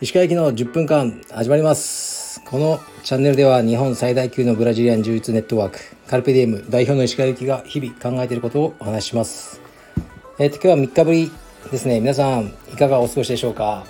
[0.00, 2.40] 石川行きの10分間始まります。
[2.44, 9.60] このチャンネルでは日本最大級のブラジリアン柔術ネットワークカルペディエム代表の石川行きが日々考えていることをお話しします。
[10.38, 11.32] えっ、と今日は3日ぶり
[11.72, 11.98] ですね。
[11.98, 13.86] 皆さんいかがお過ごしでしょうか。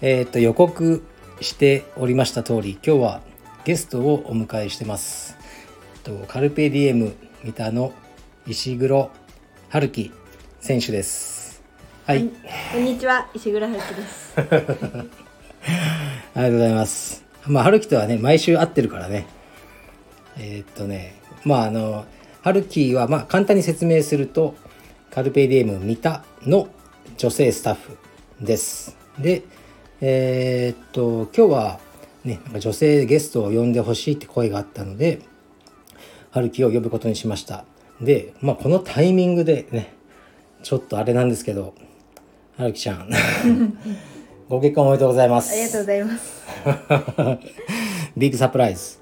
[0.00, 1.04] えっ、と予告
[1.40, 3.20] しておりました通り今日は
[3.64, 5.36] ゲストをお迎えしてます。
[6.26, 7.14] カルペディエム
[7.44, 7.92] 三田の
[8.50, 9.12] 石黒
[9.68, 10.10] 春樹
[10.60, 11.62] 選手です
[12.04, 12.28] はい
[12.72, 14.34] こんにちは、石倉春樹です。
[14.42, 14.50] あり
[16.34, 17.24] がとうございます。
[17.46, 19.26] まあ、春樹とはね、毎週会ってるからね。
[20.36, 22.06] えーっとね、まあ、あの、
[22.42, 24.56] 春樹は、まあ、簡単に説明すると、
[25.12, 26.66] カルペディエム三田の
[27.18, 27.96] 女性スタッフ
[28.44, 28.96] です。
[29.16, 29.44] で、
[30.00, 31.80] えーっと、今日は、
[32.24, 35.20] ね、女性ゲストを呼んでほしいって声があったので、
[36.32, 37.64] 春樹を呼ぶことにしました。
[38.00, 39.92] で、まあ、このタイミングでね、
[40.62, 41.74] ちょっとあれなんですけど、
[42.56, 43.10] 春樹ちゃん、
[44.48, 45.52] ご結婚おめでとうございます。
[45.52, 46.44] ありがとうございます。
[48.16, 48.98] ビッグサプライズ。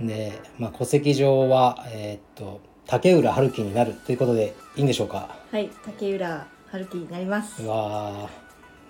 [0.00, 5.36] で、まあ、戸籍上は、えーっと、竹浦春樹になるということでいいんでしょうか？
[5.50, 7.68] はい、竹浦春樹になりますう。
[7.68, 8.28] わ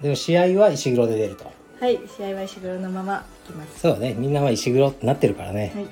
[0.00, 1.44] ーでも試合は石黒で出ると。
[1.80, 3.80] はい、試合は石黒のままいきます。
[3.80, 4.14] そうだね。
[4.18, 5.72] みんなは石黒ってなってるからね。
[5.74, 5.86] はい、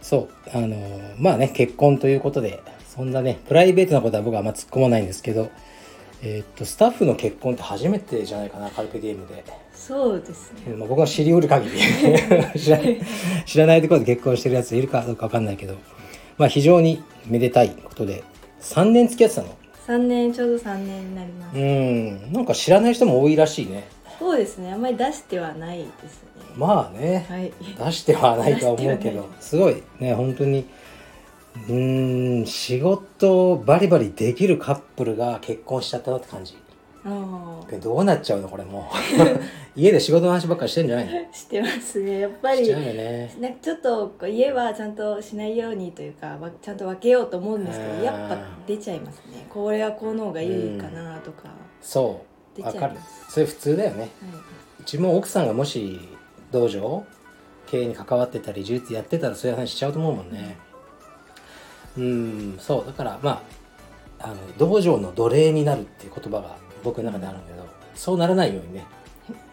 [0.00, 0.28] そう。
[0.56, 2.60] あのーまあね、結婚ということで、
[2.94, 5.50] そんなね、プライベートなことは僕はあんま突っ込まないんですけど、
[6.22, 9.42] えーっと、スタッフの結婚って初めてじゃないかな、カルペディエムで。
[9.74, 10.74] そうですね。
[10.76, 11.80] まあ、僕が知りうる限り
[12.60, 12.78] 知ら
[13.46, 15.76] 知らないところで結婚してるやついるかどうか分かんないけど、
[16.36, 18.22] まあ、非常にめでたいことで
[18.60, 19.56] 3年付き合ってたの？
[19.86, 21.58] 三年ちょうど三年になります。
[21.58, 24.70] うんなんか知らない人も多いらしいねそうですね。
[24.70, 26.28] あんまり出してはないですね。
[26.56, 27.52] まあねはい。
[27.86, 30.66] 出してはないとは思うけどすごいね本当に
[31.54, 36.56] うーん仕事バリバリできるカップルが結婚しちゃったなって感じ。
[37.04, 38.94] あどうなっちゃうのこれもう。
[39.74, 41.18] 家で仕事の話ばっかりしてんじゃないの？
[41.18, 42.20] あ、してますね。
[42.20, 43.34] やっぱりしちゃうよね。
[43.40, 49.46] なんかちょっとこう家はちゃんとしないようにというかわちゃんと分けようと思うんですけうんどやっぱ出ちゃいますね。
[49.50, 51.48] これはこの方がいいかなとか、
[51.80, 52.20] そ
[52.54, 52.94] う出ちゃいわかる。
[52.94, 53.98] ますそれ普通だよね。
[54.00, 54.10] はい。
[54.80, 55.98] うちも奥さんがもし
[56.52, 57.04] 道場
[57.66, 60.56] 経営に関わってたり呪術やってたらそういう話しちゃうと思うもんね
[61.96, 63.42] うんそうだからま
[64.18, 68.84] ああの道場の奴隷になるっていう言葉が僕の中であるんだけどそうならないようにね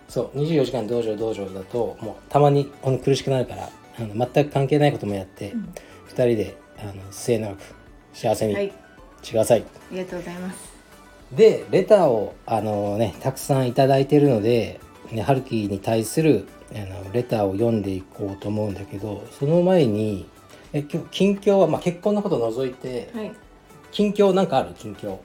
[0.08, 3.70] そう24時間道場道場だともうたまにほんと苦しくなるから
[4.00, 5.74] あの全く関係ないこともやって、ん。
[6.10, 7.60] 2人であの末永く
[8.14, 8.74] 幸せにはい。
[9.22, 10.74] してください、ありがとうございます。
[11.34, 14.80] でレターをあの、ね、たくさんいただいてるので、
[15.12, 20.28] ね、春樹に対するあのレターを読んでいこうと思うんだけどその前に
[20.74, 23.32] え今日近況は、まあ、結婚のことを除いてはい。
[23.92, 24.74] 近況なんかある？
[24.76, 25.18] 近況。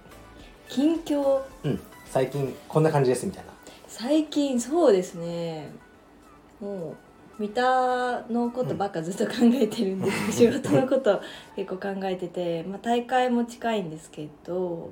[0.69, 1.41] 近況？
[1.65, 1.81] うん。
[2.07, 3.51] 最近こんな感じですみたいな。
[3.87, 5.71] 最近そうですね。
[6.61, 6.95] も
[7.39, 11.21] う三田のことばっかずっと考えてるんですけど、 仕事のこと
[11.57, 14.89] 結構考えてて、まあ、大会も近いんですけど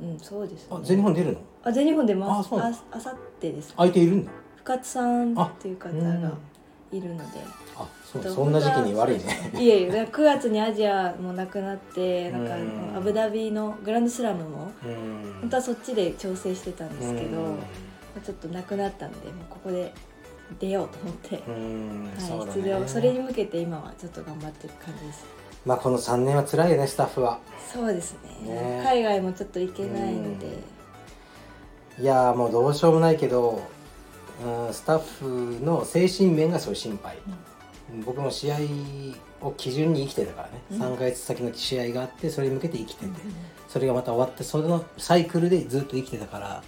[0.00, 0.76] うんそうですね。
[0.76, 1.38] あ全日本出るの？
[1.62, 2.78] あ全日本でまあそうなんだ。
[2.90, 4.32] ああさってです相手いるんだ。
[4.56, 6.22] 深津さんっていう方うん。
[6.22, 6.32] が
[6.92, 7.40] いるので。
[7.76, 9.52] あそうとそんな時期に悪いね。
[9.58, 12.96] いえいえ9月にアジアもなくなってなんかうん。
[12.96, 15.40] アブダビのグランドスラムもうん。
[15.40, 17.58] 本当はそっちで調整してたんですけど、うん。
[18.22, 19.92] ちょっとなくなったのでもうここで
[20.58, 25.24] 出ようと思って、はい、だ出場ねそれに向けて今はちょっと頑張ってる感じです。
[25.64, 27.38] まあこの3年は辛いよねスタッフは。
[27.72, 28.52] そうですね。
[28.52, 28.82] ね。
[28.84, 30.80] 海外もちょっと行けないので。
[31.98, 33.58] いやーもうどうしようもないけど、うん、
[34.72, 37.18] スタッフの精神面がすごい心配、
[38.04, 38.56] 僕も試合
[39.40, 40.82] を基準に生きてたからね、うん。
[40.82, 43.12] 3ヶ月先の試合があってそれに向けて生きてて、
[43.68, 46.62] それがまた終わってそのサイクルでずっと生きてたから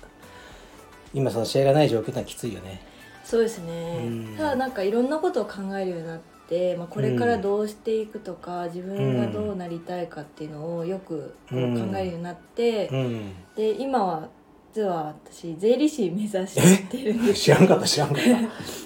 [1.14, 2.82] 今その試合がない状況ってのはきついよね。
[3.24, 4.34] そうですね、うん。
[4.36, 6.18] ただなんかいろんなことを考えるようになっ
[6.48, 13.32] て、まあ、これからどうしていくとか、自分がどうなりたいかっていうのをよく考えるようになって、うん。
[13.54, 14.28] で今は
[14.74, 17.42] 実は私税理士目指してるんです。
[17.42, 18.30] 知らんかった知らんかった。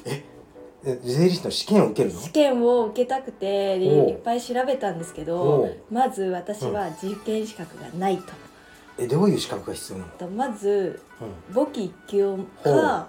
[0.10, 0.24] え？
[0.84, 2.20] え税理士の試験を受けるの？
[2.20, 5.76] 試験を受けたくてでいっぱい調べたんですけおどう。
[5.90, 8.32] まず私は受験資格がないと。
[8.98, 11.00] えどういう資格が必要なの、とまず
[11.48, 13.08] うん、簿記1級か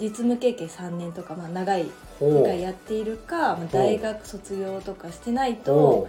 [0.00, 1.86] 実務経験3年とか、まあ、長い
[2.18, 2.42] ほう。
[2.42, 6.08] がやっているか、まあ、大学卒業とかしてないとほ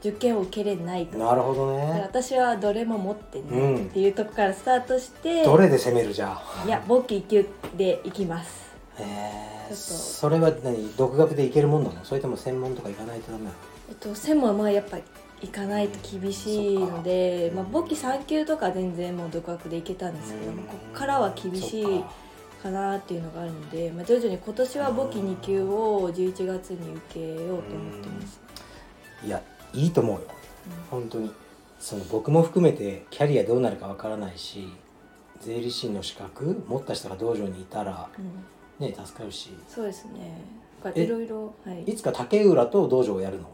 [0.00, 1.16] 受験を受けれないと。
[1.16, 2.00] うなるほどね。
[2.02, 6.64] 私はどれも持ってないっていうとこからスタートして、どれで攻めるじゃあ？
[6.66, 8.72] いや簿記1級でいきます。
[8.98, 9.04] へ
[9.70, 10.92] えそれは何？
[10.96, 12.04] 独学でいけるもんなの？
[12.04, 13.56] それとも専門とか行かないとダメなの？
[13.90, 14.98] えっと専門はまあやっぱ
[15.42, 22.12] 行かないと厳しいので、まあ、簿記3級とか全然もう独学で行けたんですけども、うんここからは厳しいか。
[22.62, 28.38] かなっていうのがあるので、まあ、徐々に今年は簿記2級を11月に受けようと思ってます。
[29.24, 30.22] いやいいと思うよ。
[30.90, 31.30] 本当に。
[31.78, 34.68] その僕も含めてキャリアどうなるかわからないし
[35.40, 38.86] 税理士の資格持った人が道場にいたらうん。
[38.86, 39.50] ね助かるし。
[39.66, 40.42] そうですね。
[40.94, 41.84] えいろいろはい。
[41.84, 43.48] いつか竹浦と道場をやるの？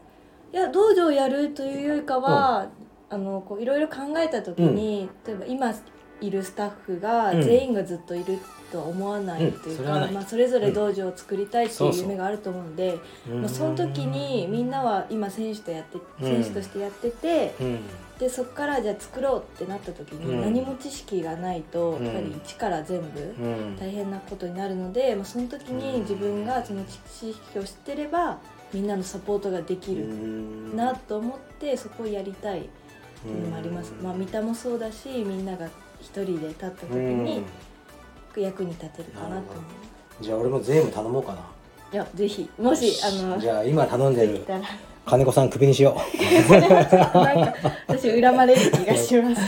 [0.53, 2.69] いや道場をやるというよりかは、
[3.09, 5.73] あのこういろいろ考えた時に、例えば今
[6.21, 7.41] いるスタッフがうん。
[7.41, 8.39] 全員がずっといる
[8.71, 10.13] とは思わないというか、うん。
[10.13, 12.99] まあ、それぞれ道場を作りたいっていう夢があると思うので、
[13.29, 17.79] まあ、その時にみんなは今選手とやって選手としてやってて、うん。
[18.19, 20.41] でそこからじゃあ作ろうってなった時に、うん。
[20.41, 22.05] 何も知識がないとうん。
[22.05, 23.77] やっぱり一から全部うん。
[23.77, 26.93] 大変なことになるので、まあ、その時に自分がその知
[27.33, 28.39] 識を知ってれば
[28.73, 30.07] みんなのサポートができる
[30.75, 32.63] なと思ってそこをやりたいっ
[33.23, 35.69] ていうのもあります、まあ見たもそうだしみんなが
[36.07, 37.43] 一人で立った時に
[38.37, 40.23] 役に立てるかなと思う。
[40.23, 41.39] じゃあ俺も税務頼もうかな。
[41.91, 42.49] いやぜひ。
[42.57, 44.45] もしあのじゃあ今頼んでる
[45.05, 45.97] 金子さんクビにしよ
[46.49, 47.53] なんか
[47.87, 49.41] 私恨まれる気がします。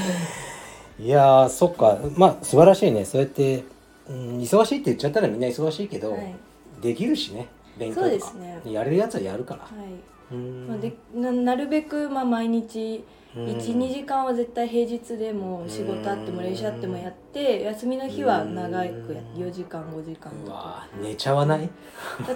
[1.00, 1.98] ういやーそっか。
[2.18, 3.06] まあ素晴らしいね。
[3.06, 3.64] そうやって、
[4.10, 6.36] うん、忙しいって言っちゃったらみんな忙しいけど、はい。
[6.82, 7.48] できるしね。
[7.78, 8.08] 勉強とか。
[8.10, 8.62] そうですね。
[8.66, 10.36] やれるやつはやるから、はい。
[10.36, 10.68] うん。
[10.68, 21.70] まあ、でななるべくまあ毎日うん12時間は絶対平日でも仕事あっても練習あってもやって休みの日は長くや4時間5時間うとか寝ちゃわない？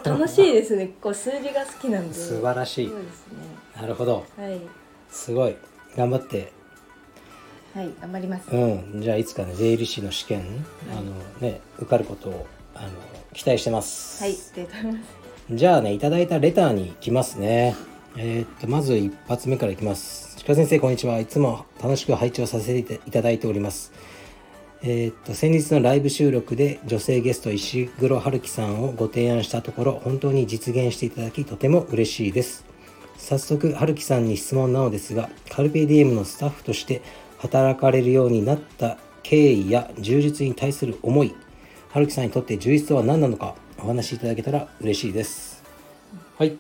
[0.04, 0.94] 楽しいですね。
[1.02, 2.14] こう数字が好きなんで。
[2.14, 2.88] 素晴らしい。
[2.88, 3.38] そうですね。
[3.76, 4.24] なるほど。
[4.38, 4.62] はい。
[5.10, 5.56] すごい。
[5.98, 6.54] 頑張って。
[7.74, 8.52] はい頑張ります。
[8.52, 8.58] う
[8.98, 9.02] ん。
[9.02, 10.44] じゃあいつかね税理士の試験、
[10.92, 11.12] あの
[11.42, 12.46] ね受かることを
[12.76, 12.90] あの
[13.34, 14.22] 期待してます。
[14.24, 15.16] はいありがとうございます。
[15.52, 17.76] じゃあねいただいたレターに行きますね。
[18.16, 21.20] えーっとまず一発目からいきます鹿先生こんにちは。
[21.20, 23.94] いつも楽しく拝聴させていただいております。
[24.82, 32.66] えーっと先日のライブ収録で女性ゲスト石黒春樹さんをご提案したところ本当に実現していただきとても嬉しいです。
[33.18, 37.02] 早速春樹さんに質問なのですがカルペディエムのスタッフとして
[37.38, 41.34] 働かれるようになった経緯や充実に対する思い
[41.92, 45.64] 春樹さんにとって充実とは何なのかお話しいただけたら嬉しいです。
[46.38, 46.58] はい。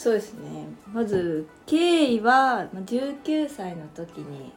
[0.00, 0.64] そうですね。
[0.94, 4.50] まず経緯はまあ19歳の時に、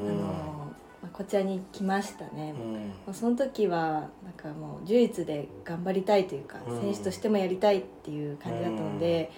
[0.00, 2.54] あのまあこちらに来ましたね、
[3.04, 6.80] まあその時はなんかもう唯一で頑張りたいというか、うん。
[6.80, 9.30] 選手としてもやりたいっていう感じだったので、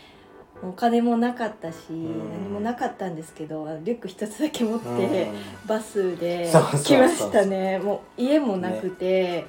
[0.63, 2.31] もうお金もなかったし、ん。
[2.31, 5.67] 何もなかったんですけどリュック一つだけ持って、うん。
[5.67, 6.49] バスで
[6.85, 7.81] 来ましたね。
[7.81, 9.45] もう家もなくて、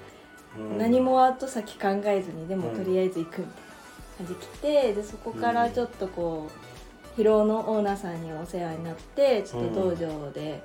[0.57, 0.79] うん。
[0.79, 3.68] 何も後先考えずにでもうんとりあえず行くみたいな
[4.19, 6.49] 感じで来てでそこからちょっとこ
[7.15, 10.61] う疲労のオーナーさんにお世話になってちょっと道場で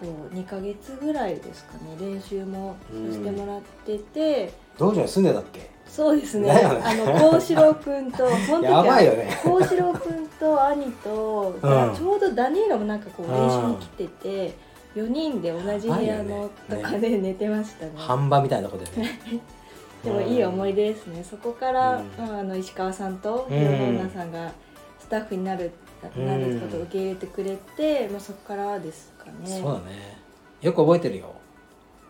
[0.00, 6.50] こう2ヶ月ぐらいですかね練習もさせてもらってて、道場に住んでたっけそうですね。
[6.50, 9.38] あの幸四郎君とその時やばいよね。
[9.44, 11.96] 幸四郎君と兄と、うん。
[11.96, 14.54] ちょうどダニエラもなんかこう練習に来てて
[14.96, 17.92] 4人で同じ部屋のとかで寝てましたね。
[17.94, 19.20] 半場みたいなとこでね
[20.04, 21.22] でもいい思い出ですね。
[21.22, 22.06] そこから、うん。
[22.18, 24.52] まあ、あの石川さんとうんヒロノンナさんが
[24.98, 25.72] スタッフになる、
[26.16, 29.32] うんなることを受け入れてくれて、まあ、そこからですかね。
[29.44, 30.18] そうだね。
[30.60, 31.34] よく覚えてるよ。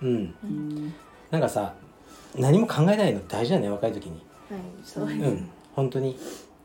[0.00, 0.34] うん。
[0.42, 0.94] うん。
[1.30, 1.74] なんかさ
[2.34, 4.12] 何も考えないの大事だね若い時に。
[4.12, 5.50] はいそうです、うん。
[5.74, 6.18] 本当に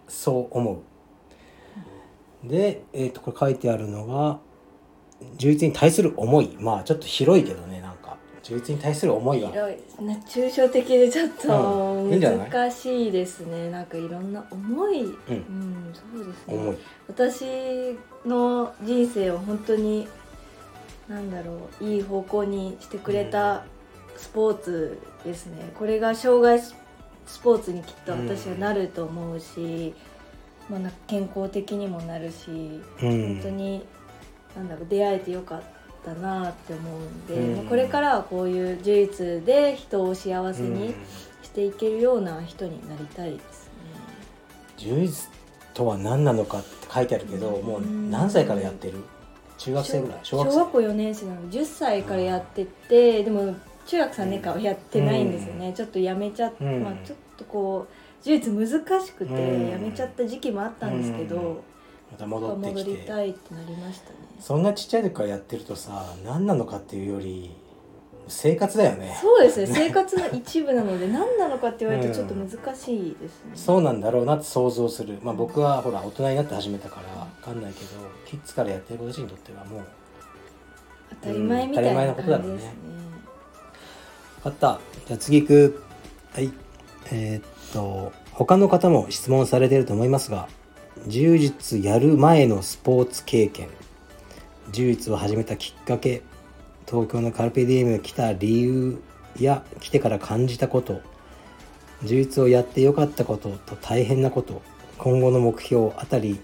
[0.08, 0.82] そう思
[2.46, 2.48] う。
[2.48, 4.40] で、えー、とこれ書いてあるのが
[5.38, 6.56] 充実に対する思い。
[6.60, 7.82] まあちょっと広いけどね
[8.52, 9.50] なんか充実に対する思いが。
[9.50, 12.12] 抽象的でちょっとうん。
[12.12, 12.50] いいんじゃない？
[12.50, 15.10] 難しいですね、なんかいろんな思い、うん。
[15.10, 16.78] んそうですね。
[17.08, 20.08] 私の人生を本当に
[21.08, 23.64] なんだろういい方向にしてくれた
[24.16, 25.72] スポーツですね。
[25.78, 26.76] これが障害ス
[27.26, 29.94] スポーツにきっと私はなると思うし、
[30.70, 33.36] まあ、なんか健康的にもなるしうん。
[33.36, 33.86] 本当に
[34.56, 35.68] なんだろう出会えてよかった
[36.14, 37.56] なって思うんで、うん。
[37.58, 40.74] まあこれからはこういう事実で人を幸せうん。
[40.74, 40.96] に
[41.44, 43.72] していけるような人になりたいですね。
[44.78, 45.30] 充実
[45.74, 49.04] とは何なのかって書いてあるけどもう何歳からやってる？
[49.58, 50.20] 中学生ぐらい？
[50.24, 53.56] 小学校4年生なので10歳からやってて、でも
[53.88, 56.84] 中学3年間はやってないんですよね、ちょっとやめちゃって、うん。
[56.84, 59.70] まあ、ちょっとこう事実難しくてうん。
[59.70, 61.58] やめちゃった時期もあったんですけど、うん
[62.12, 62.92] また戻って戻きて。
[62.92, 67.52] りたいってなりましたねそんなちっちゃい時からやってるとさ何なのかっていうより
[68.30, 69.18] 生活だよね。
[69.22, 69.68] そうですね。
[69.72, 75.18] 生活の一部なので何なのかって言われるとちょっと難しいですね、そうなんだろうなって想像する。
[75.24, 77.88] まあ僕はほら大人になって始めたからかんないけど
[78.26, 79.82] キッズからやってる子たちにとってはもう
[81.22, 82.74] 当たり前みたいなことだろうね感じですね。
[84.44, 84.80] あった。
[85.08, 85.84] じゃあ次行く。
[86.34, 86.52] はい。
[87.12, 90.48] えーっと他の方も質問されていると思いますが
[91.06, 93.70] 柔術やる前のスポーツ経験。
[94.72, 96.24] 柔術を始めたきっかけ
[96.88, 99.02] 東京のカルペディエムに来た理由
[99.40, 101.02] や来てから感じたこと。
[102.04, 104.62] 柔術をやってよかったことと大変なこと。
[104.98, 106.40] 今後の目標あたり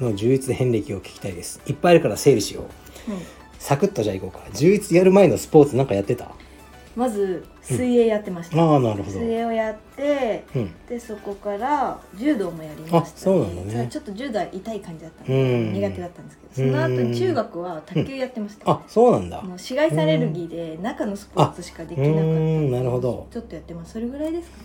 [0.00, 1.60] の柔術遍歴を聞きたいです。
[1.66, 2.66] いっぱいあるから整理しよ
[3.08, 3.12] う。
[3.12, 3.22] はい
[3.58, 4.58] サクッとじゃあ行こうか。
[4.58, 6.32] 柔術やる前のスポーツなんかやってた？
[6.96, 9.18] まず水泳やってました、ああなるほど。
[9.18, 10.74] 水泳をやってうん。
[10.88, 13.88] でそこから柔道もやりました、あそうなんだね。
[13.88, 15.22] ちょっと柔道は痛い感じだった。
[15.22, 15.72] んうでん。
[15.72, 17.14] 苦手だったんですけどその後うん。
[17.14, 19.36] 中学は卓球やってました、あそうなんだ。
[19.42, 23.28] もう紫外線アレルギーで中のスポーツしかできなかったなるほど。
[23.30, 23.92] ちょっとやってます。
[23.92, 24.64] それぐらいですかね。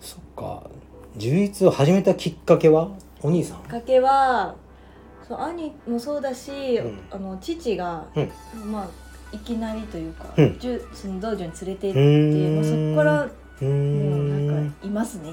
[0.00, 0.70] そっか。
[1.16, 2.90] 柔術を始めたきっかけは？
[3.20, 3.58] お兄さん。
[3.62, 4.54] きっかけは
[5.26, 6.98] そう兄もそうだし、うん。
[7.10, 8.30] あの父が、うん。
[8.70, 8.88] まあ
[9.32, 10.58] いきなりというか、うん。
[10.58, 13.66] じゅその道場に連れて行って、もうそこからうー。
[13.66, 15.32] んもうなんかいますね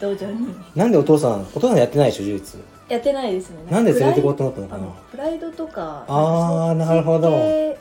[0.00, 0.54] 道場に。
[0.74, 3.56] なんでお父さんお父さんやってないでしょ柔術やってないですね。
[3.70, 4.86] なんで連れてこうと思ったのかな。
[5.10, 7.30] プライドとかあーなるほど。
[7.30, 7.76] で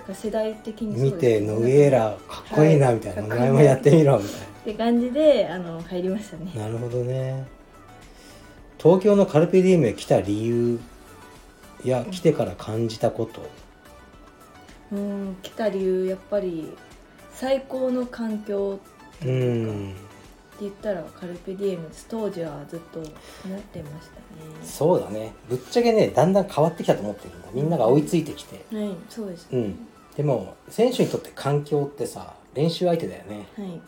[0.00, 6.50] すか世代的に見てノグエラかっこいいなみたいな、はいお前もやってみろみたいって感じであの入りましたね。
[6.56, 7.46] ななるほどね。
[8.78, 10.80] 東京のカルペディウムへ来た理由
[11.84, 13.48] や来てから感じたこと
[14.92, 16.72] うん来た理由やっぱり
[17.32, 19.96] 最高の環境うっていうかんって
[20.60, 24.26] 言ったらカルペディエムです当時はずっと思ってました
[24.62, 25.32] そうだね。
[25.48, 27.48] ぶっちゃけねだんだん変わってきたと思ってるんだ。
[27.52, 28.64] みんなが追いついてきて。
[28.72, 29.86] ねはいそうですね、うん。
[30.16, 33.46] でも選手にとって環境ってさ練習相手だよね。
[33.56, 33.80] はい。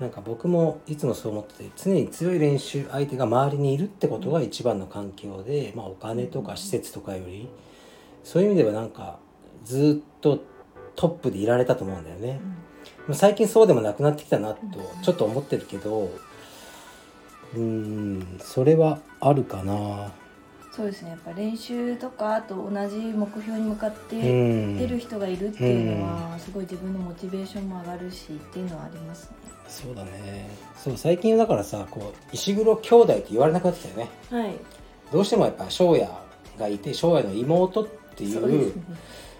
[0.00, 7.48] なんか僕もいつもそう思ってて常に強い練習相手が周りにいるってことが一番の環境で、まあ、お金とか施設とかより
[8.22, 9.18] そういう意味ではなんか
[9.66, 10.42] ずっと
[10.94, 12.40] トップでいられたと思うんだよね。
[13.06, 14.60] まあ最近そうでもなくなってきたなと
[15.02, 16.10] ちょっと思ってるけど
[17.54, 20.12] うーんそれはあるかな。
[20.72, 21.10] そうですね。
[21.10, 24.78] やっぱ練習とかあと同じ目標に向かってうん。
[24.78, 29.36] 出る人がいるっていうのはすごい自分のモチベーションも上がるしっていうのはありますね。
[29.68, 30.48] そうだね。
[30.76, 34.10] そう最近だからさこう石黒兄弟って言われなくなってきたよね。
[34.30, 34.54] はい。
[35.12, 36.08] どうしてもやっぱ翔也
[36.58, 38.72] がいて翔也の妹っていうね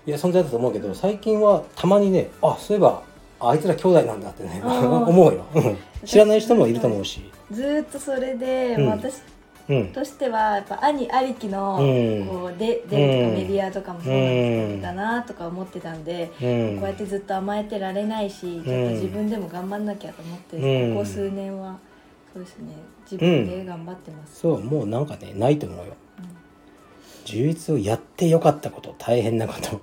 [0.06, 3.02] いや存在だと思うけど最近はたまにねあそういえば
[3.40, 5.44] あいつら兄弟なんだってね 思うよ。
[5.54, 5.76] うん。
[6.04, 8.86] 知らない人もいると思うし、ずーっとそれで、うん。
[8.88, 9.22] 私
[9.68, 12.26] うん、としてはやっぱ兄ありきの、うん。
[12.26, 20.94] こうで出るとかうんメディアとかもそうなんだなとか思ってたんで、うん、こうやってずっと甘えてられないし、ちょっと自分でも頑張んなきゃと思って、うん。
[20.94, 21.76] ここ数年は
[22.32, 22.75] そうですね
[23.10, 25.94] 自分で頑張ってます、そうもうなんかねないと思うよ
[27.26, 29.80] 充実をやってよかったこと大変なこと。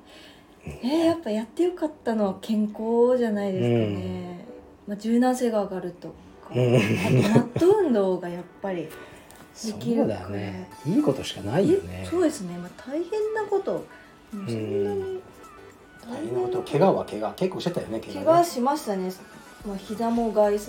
[0.66, 4.46] えー、やっぱやってよかったのは健康じゃないですかね、
[4.88, 6.16] まあ、柔軟性が上がるとか、
[6.56, 6.76] うん。
[6.76, 8.88] あとマット運動がやっぱり
[9.54, 10.70] そできるうだよね。
[10.86, 12.04] いいことしかないよね。
[12.06, 13.86] えそうですね、まあ、大変なこと。
[14.34, 14.48] うん。
[14.48, 15.22] そんなに
[16.02, 16.62] 大変なこと。
[16.64, 17.34] 怪我は怪我。
[17.36, 18.26] 結構してたよね怪我ね。
[18.26, 19.12] 怪我しましたね、
[19.66, 20.60] まあ、膝も外側やっ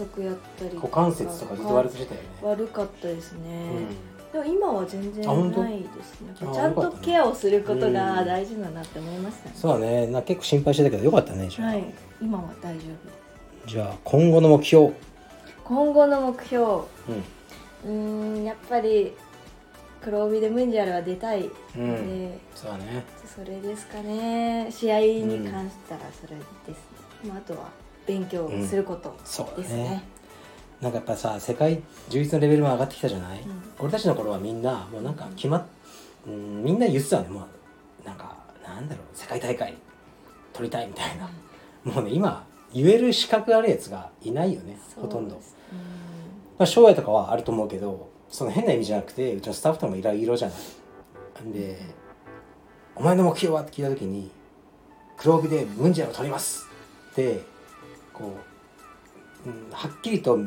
[0.56, 3.68] たり股関節とかずっと悪くしてたよね、悪かったですね、
[4.13, 6.34] うでも今は全然ないですね。
[6.42, 8.26] あちゃんとケアをすることがうん。
[8.26, 9.54] 大事だなって思いましたね。
[9.54, 10.08] ん、そうだね。
[10.08, 11.84] な結構心配してたけどよかったねじゃあ、はい。
[12.20, 12.80] 今は大丈
[13.64, 13.68] 夫。
[13.68, 14.92] じゃあ今後の目標。
[15.62, 16.64] 今後の目標。
[16.64, 16.84] うん。
[17.84, 19.12] うーんやっぱり
[20.02, 21.48] 黒帯でムンジャルは出たい。
[21.78, 22.32] うん。
[22.56, 23.04] そうだね。
[23.24, 24.66] それですかね。
[24.68, 27.70] 試合に関したらそれですね、まあ、あとは
[28.04, 30.04] 勉強することそうだですねね、
[30.80, 33.62] なんかやっぱさ世界充実のレベルも上がってきたじゃない、うん。
[33.78, 35.64] 俺たちの頃はみんなもうなんか決まっ、
[36.26, 37.28] うん、みんな言ってたね。
[37.28, 39.74] もうなんかなんだろう世界大会
[40.52, 41.28] 取りたいみたいな、
[41.84, 45.36] もうね今言える資格あるやつがいないよねほとんど。
[45.36, 45.40] そ
[45.72, 45.78] うん。
[46.58, 50.58] まあ、将来とかはあると思うけどその変な意味じゃなくてうちのスタッフとかもいろいろじゃない。
[51.44, 51.78] んで
[52.96, 54.30] 「お前の目標は?」って聞いた時に
[55.16, 56.66] 「黒帯でムンジャルを取ります」
[57.12, 57.40] って
[58.12, 58.36] こ
[59.46, 60.38] う、うん、はっきりと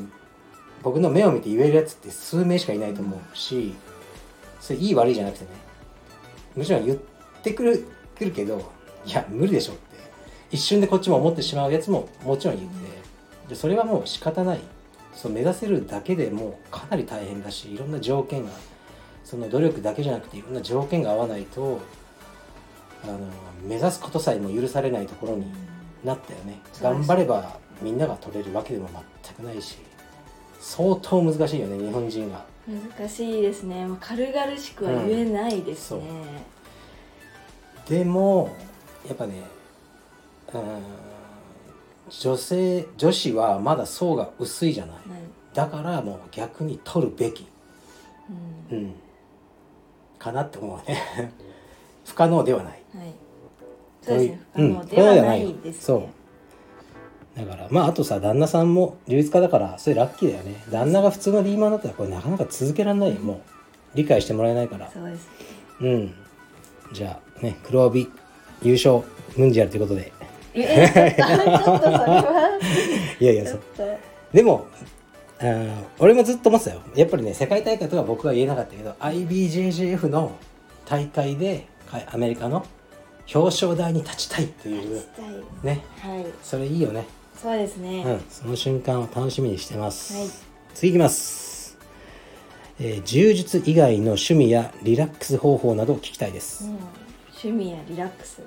[0.84, 3.74] 僕の目を見て言えるやつって数名しかいないと思うし
[4.60, 5.52] それいい悪いじゃなくてね
[6.56, 6.98] もちろん言っ
[7.44, 7.86] てくる
[8.18, 8.72] くるけど
[9.06, 9.82] いや無理でしょって
[10.52, 12.78] 一瞬でこっちも思ってしまうやつももちろん言って
[13.50, 14.60] でそれはもう仕方ない。
[15.14, 18.52] そう目指せるだけでもうかなり大変だしいろんな条件が
[19.24, 21.82] その努力だけじゃなくていろんな条件が合わないと
[23.04, 23.20] あの
[23.64, 25.52] 目指すことさえも許されないところに
[26.04, 26.62] なったよね。
[26.80, 28.90] 頑張ればみんなが取れるわけでも
[29.24, 29.80] 全くないし
[30.60, 32.46] 相当難しいよね日本人が。
[33.00, 36.02] 難しいですね、まあ、軽々しくは言えないですね、
[37.88, 38.50] でも
[39.08, 39.42] やっぱね
[40.54, 40.62] うん
[42.10, 44.96] 女性女子はまだ層が薄いじゃない。
[44.96, 45.06] はい。
[45.54, 47.48] だからもう逆に取るべき、
[48.72, 48.78] うん。
[48.78, 48.94] うん、
[50.18, 51.34] かなって思うね。
[52.06, 52.84] 不可能ではない。
[52.96, 53.14] はい。
[54.02, 54.40] そうですね。
[54.54, 56.10] 不可うん能ではないですね
[57.38, 60.64] だからまああとさ旦那さんも充実家だからそれラッキーだよね。
[60.72, 63.22] 旦那が普通のリーマンだったらこれなかなか続けられないよ。
[63.22, 63.38] もう
[63.96, 64.90] 理解してもらえないから。
[64.92, 65.28] そうです
[65.82, 66.14] うん。
[66.94, 68.10] じゃあね黒帯
[68.64, 69.02] 優勝
[69.38, 70.12] ムンジャルということで。
[70.56, 72.60] えちょっと ちょっとそれは。
[73.20, 73.62] いやいやそう。
[74.34, 74.66] でも
[75.40, 76.82] あー俺もずっと思ってたよ。
[76.96, 80.32] やっぱりね世界大会とは僕は言えなかったけど IBJJF の
[80.86, 82.66] 大会でかアメリカの
[83.34, 85.04] 表彰台に立ちたいっていう。
[85.62, 85.84] ね。
[86.00, 86.26] はい。
[86.42, 87.06] それいいよね
[87.42, 90.30] そうですね、うんその瞬間を楽しみにしてます、はい。
[90.74, 91.78] 次いきます、
[92.80, 96.78] えー柔術以外の趣味やリラックス方法などを聞きたいです、うん、
[97.30, 98.46] 趣味やリラックス、そう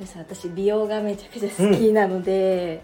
[0.00, 2.82] です私美容がめちゃくちゃ好きなので、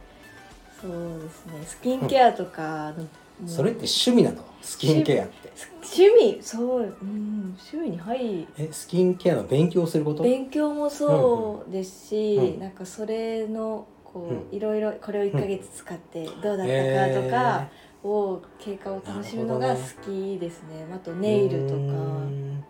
[0.81, 0.90] そう
[1.23, 4.45] ですねスキンケアとかうそれって趣味なの？
[4.62, 5.52] スキンケアって。
[5.83, 10.23] 趣味そう、うん、趣味に入りえスキンケアの勉強をすること？
[10.23, 12.61] 勉強もそうですし、うん。
[12.61, 17.68] なんかそれのこう、ういろいろこれを1ヶ月使ってどうだったかとか
[18.04, 20.87] を経過を楽しむのが好きですね。
[20.94, 21.78] あとネイルとか。
[21.80, 22.64] ん。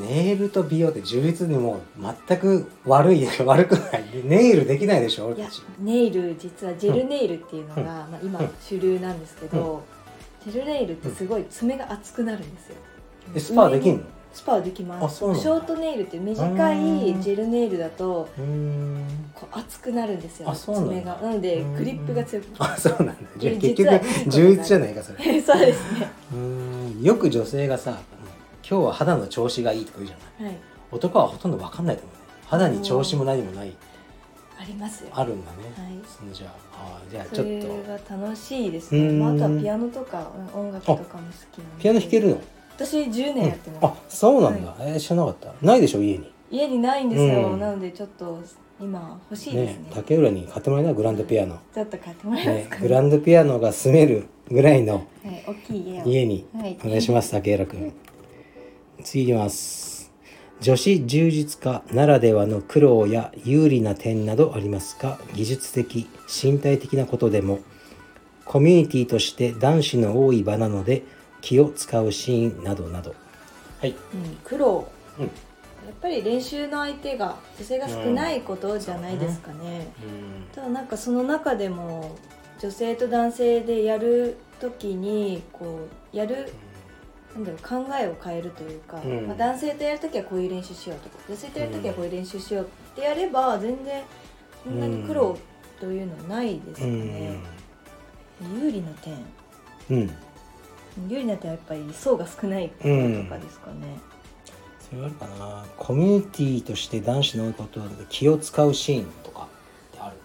[0.00, 1.80] ネイルと美容って充実にも
[2.28, 4.04] 全く悪い 悪くない。
[4.24, 9.82] ネイルできないでしょいやネイル実はジェルネイルっていうのが、まあ、今うん主流なんですけど、
[10.44, 12.74] ジェルネイルってすごい爪が厚くなるんですよ。
[13.34, 14.02] えスパーできんの？
[14.32, 15.18] スパはできます。
[15.18, 16.44] ショートネイルって短
[16.74, 18.28] いジェルネイルだと
[19.34, 20.52] こう厚くなるんですよ。
[20.54, 21.18] 爪が。
[21.20, 21.74] なのでうん。
[21.76, 23.14] グリップが強くあそうなんだ。
[23.36, 25.18] じゃ結局充実じゃないかそれ。
[25.42, 26.10] そうですね。
[26.32, 27.02] うーん。
[27.02, 27.98] よく女性がさ
[28.68, 30.52] 今日は肌の調子がいいとか言うじゃない。
[30.52, 30.60] はい。
[30.92, 32.20] 男はほとんど分かんないと思うね。
[32.46, 33.72] 肌に調子も何もない。
[34.60, 35.10] ありますよ。
[35.12, 35.98] あるんだね、はい。
[36.06, 37.52] そのじゃあじゃあちそょっと。
[37.52, 39.18] れが楽しいですね、うん。
[39.20, 41.82] まあ、あとはピアノとかうん音楽とかも好きなので。
[41.82, 42.40] ピアノ弾けるの、
[42.86, 45.52] 私10年やってます、あそうなんだ、えー知らなかった。
[45.60, 46.32] ないでしょ家に。
[46.50, 47.60] 家にないんですよ、うん。
[47.60, 48.40] なのでちょっと
[48.80, 49.84] 今欲しいですね。
[49.84, 50.94] ね竹浦に買ってもらえない？
[50.94, 52.66] グランドピアノ、ちょっと買ってもらえますね。
[52.70, 56.04] か、、グランドピアノが住めるぐらいのはい、大きい家を。
[56.06, 56.78] 家にはい。
[56.82, 57.92] お願いします竹浦君。
[59.04, 60.10] 次いきます。
[60.60, 65.18] 女子柔術家ならではの苦労や有利な点などありますか？
[65.34, 67.58] 技術的身体的なことでも。
[68.46, 71.04] コミュニティとして男子の多い場なので
[71.40, 73.14] 気を使うシーンなどなど。
[73.80, 74.90] はい、うん、苦労。
[75.18, 75.24] うん。
[75.24, 75.30] や
[75.92, 79.88] っぱり練習の相手が女性が少ないことじゃないですかね、
[80.54, 82.16] ただなんかその中でも
[82.60, 86.52] 女性と男性でやる時にこうやる
[87.34, 89.26] なんだろう考えを変えるというか、うん。
[89.26, 94.02] まあ、男性とやる時はこういう練習しようとか女性とやる時はこういう練習しようってやれば全然
[94.64, 95.38] そんなに苦労
[95.80, 97.40] というのはないですかうね、
[98.42, 98.62] ん。
[98.62, 99.14] 有利な点。
[99.90, 100.10] うん
[101.08, 102.88] 有利な点はやっぱり層が少ないことと
[103.30, 103.98] かですかね、
[104.90, 105.64] それはあるかな。
[105.76, 109.48] コミュニティとして男子の多いことで気を使うシーンとか
[109.92, 110.16] ってある？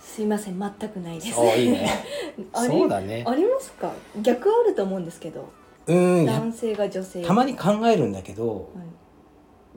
[0.00, 1.88] すいません全くないですそういいね
[2.54, 3.24] そうだね。
[3.26, 3.92] ありますか？
[4.22, 5.48] 逆あると思うんですけど。
[5.86, 7.22] うんや男性が女性。
[7.24, 8.84] たまに考えるんだけどはい。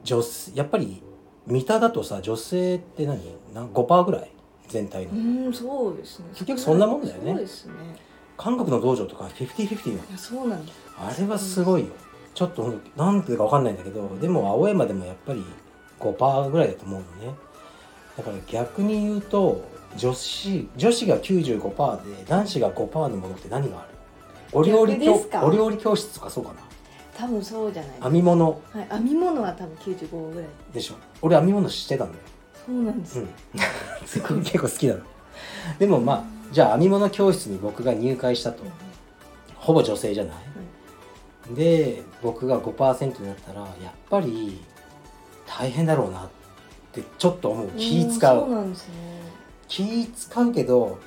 [0.04, 1.02] 女性やっぱり
[1.48, 3.20] 見ただとさ女性って何？
[3.54, 4.30] なん5%ぐらい？
[4.68, 6.26] 全体の、うーんそうですね。
[6.34, 7.32] 結局そんなもんだよね。
[7.32, 7.74] そうですね
[8.44, 11.88] 韓国の道場とか50-50のいやそうなんですあれはすごいよ。
[12.34, 15.46] ちょっとなんていうか分かんないんだけどでも青山でもやっぱり
[16.00, 17.36] 5%ぐらいだと思うのね。
[18.18, 19.64] だから逆に言うと
[19.96, 23.88] 女子女子が95%で男子が5%のものって何がある？
[24.52, 26.56] お料理教お料理教室とかそうかな？
[27.18, 28.10] 多分そうじゃないですか。
[28.10, 28.62] 編み物？
[28.74, 30.50] はい、編み物は多分95ぐらい。
[30.74, 30.96] でしょ？
[31.22, 32.24] 俺編み物してたんだよ。
[32.66, 33.30] そうなんです、うん。
[34.44, 35.00] 結構好きなの。
[35.80, 38.64] でもまあじゃあ編み物教室に僕が入会したと。
[39.56, 44.62] ほぼ女性じゃない、で僕が5%になったらやっぱり
[45.48, 46.30] 大変だろうなっ
[46.92, 47.68] てちょっと思う。
[47.78, 48.76] 気使そううね。
[49.68, 51.00] 気使うけど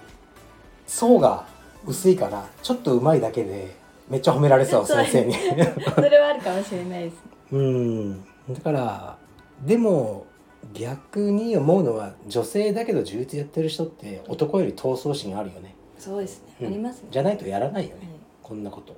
[0.86, 1.46] 層が
[1.86, 3.76] 薄いからちょっと上手いだけで
[4.08, 5.34] めっちゃ褒められそう そう先生に。
[5.94, 7.16] それはあるかもしれないです。
[7.52, 8.24] うん。
[8.50, 9.16] だから
[9.64, 10.26] でも
[10.74, 16.66] 逆に思うのは女性だけど充実やってる人って男より闘争心あるよね、そうですね、うん。
[16.66, 17.08] ありますね。
[17.10, 18.96] じゃないとやらないよね、はいこんなこと。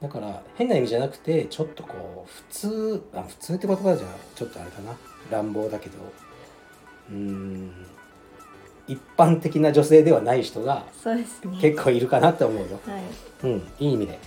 [0.00, 4.96] だから変な意味じゃなくてちょっとこう普通あ普通って言葉じゃちょっとあれかな。
[5.30, 5.98] 乱暴だけど。
[7.10, 7.86] うーん。
[8.88, 11.58] 一般的な女性ではない人がそうですね。
[11.60, 12.80] 結構いるかなって思うよ。
[12.86, 13.02] はい。
[13.42, 13.68] うん。
[13.78, 14.18] いい意味で。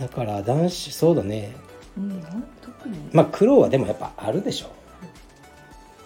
[0.00, 1.54] だから男子そうだね。
[1.96, 2.20] うん。
[2.60, 4.72] 特にまあ苦労はでもやっぱあるでしょ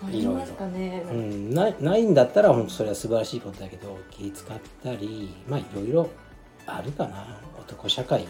[0.04, 1.04] ありますかね。
[1.10, 6.10] うん、ないないんだったら本当それは素晴らしいことだけど気使ったりまあいろいろ
[6.66, 7.38] あるかな。
[7.58, 8.24] 男社会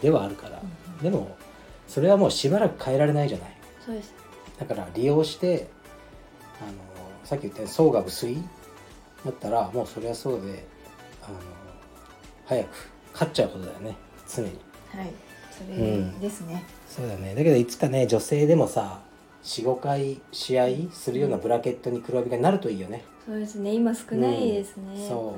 [0.00, 1.36] ではあるから、うんでも
[1.86, 3.56] それはもうしばらく変えられないじゃない。
[3.86, 4.12] そうです。
[4.58, 5.68] だから利用して
[6.60, 6.72] あの
[7.24, 8.42] さっき言ったように層が薄い
[9.24, 10.66] だったらもうそれはそうで
[11.22, 11.38] あの
[12.46, 12.68] 早く
[13.12, 13.96] 勝っちゃうことだよね。
[14.28, 14.48] 常に。
[14.92, 15.12] はい。
[15.52, 17.34] それですね、そうだね。
[17.34, 19.00] だけどいつかね女性でもさ
[19.48, 23.04] 45回試合するようなブラケットに黒帯がなるといいよね。
[23.24, 23.72] そうですね。
[23.72, 25.08] 今少ないですね、うん。
[25.08, 25.34] そ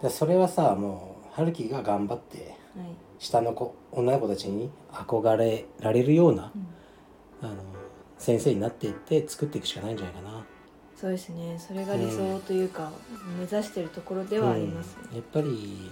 [0.00, 0.02] う。
[0.02, 2.86] だそれはさもう春樹が頑張ってはい、
[3.18, 6.52] 下の子女の子たちに憧れられるような
[7.42, 7.48] うん。
[7.48, 7.56] あの
[8.18, 10.44] 先生になっていって作っていくしかないんじゃないかな。
[10.94, 11.58] そうですね。
[11.58, 12.92] それが理想というか、
[13.38, 15.02] 目指してるところではありますね。
[15.10, 15.90] うん、やっぱり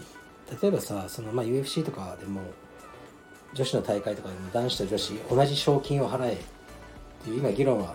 [0.63, 2.43] 例えばさその、まあ、UFC とかでも
[3.55, 6.58] 女子の大会とかでも男子と女子同じ賞金を払え
[7.23, 7.95] っていう今議論は、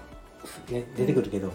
[0.70, 1.52] ね、出てくるけど、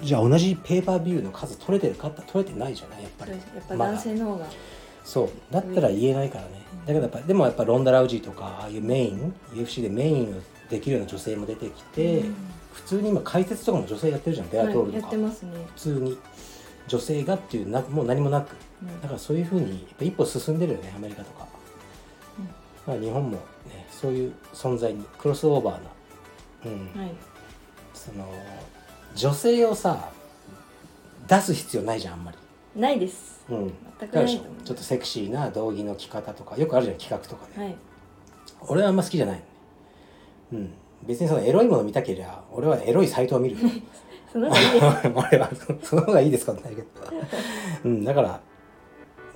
[0.00, 3.32] じゃあ同じペーパービューの数取れてるかって取れてないじゃないやっぱり。
[3.32, 4.46] やっぱ男性の方が、
[5.04, 5.30] そう。
[5.50, 12.34] だったら言えないからね、だけどやっぱでもやっぱロンダ・ラウジーとかああいうメイン UFC でメインをできるような女性も出てきて、うん。
[12.72, 14.50] 普通に今解説とかも女性やってるじゃん。
[14.50, 16.18] ベアトーはい、やルとか、ってますね、普通に
[16.88, 18.54] 女性がっていうなもう何もなく。
[18.82, 19.00] うん。
[19.00, 21.46] だからそういうふうにやっぱ一歩進んでるよねアメリカとか、
[22.86, 25.90] まあ、日本もねそういう存在にクロスオーバーな、
[26.64, 27.00] うん。
[27.00, 27.14] はい。
[27.94, 28.28] その
[29.14, 30.10] 女性をさ
[31.26, 32.38] 出す必要ないじゃんあんまり、
[32.80, 33.44] ないです。
[33.48, 34.64] うん、全くないと思います。
[34.64, 37.76] ちょっとセクシーな道着の着方とかよくあるじゃん企画とかで、はい。
[38.68, 39.36] 俺はあんま好きじゃない。
[39.36, 39.46] のね
[40.52, 40.74] うん。
[41.06, 43.70] 別にそのエロいもの見たけりゃ俺はエロいサイトを見るよ。
[44.32, 44.70] その方がいい。
[44.72, 45.50] で す俺は
[45.82, 46.88] そその方がいいですかってなるけど、
[47.84, 48.40] うん、だから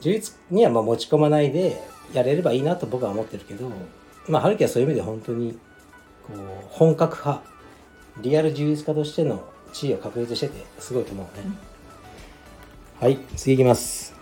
[0.01, 1.81] 充実にはまあ持ち込まないで
[2.13, 3.71] やれればいいなと僕は思ってるけど
[4.29, 5.59] まあ春樹はそういう意味で本当に
[6.27, 6.37] こう
[6.69, 7.43] 本格派
[8.23, 11.45] リアル充実家としての地位を確立しててすごいと思うね、
[13.01, 14.15] はい次いきます。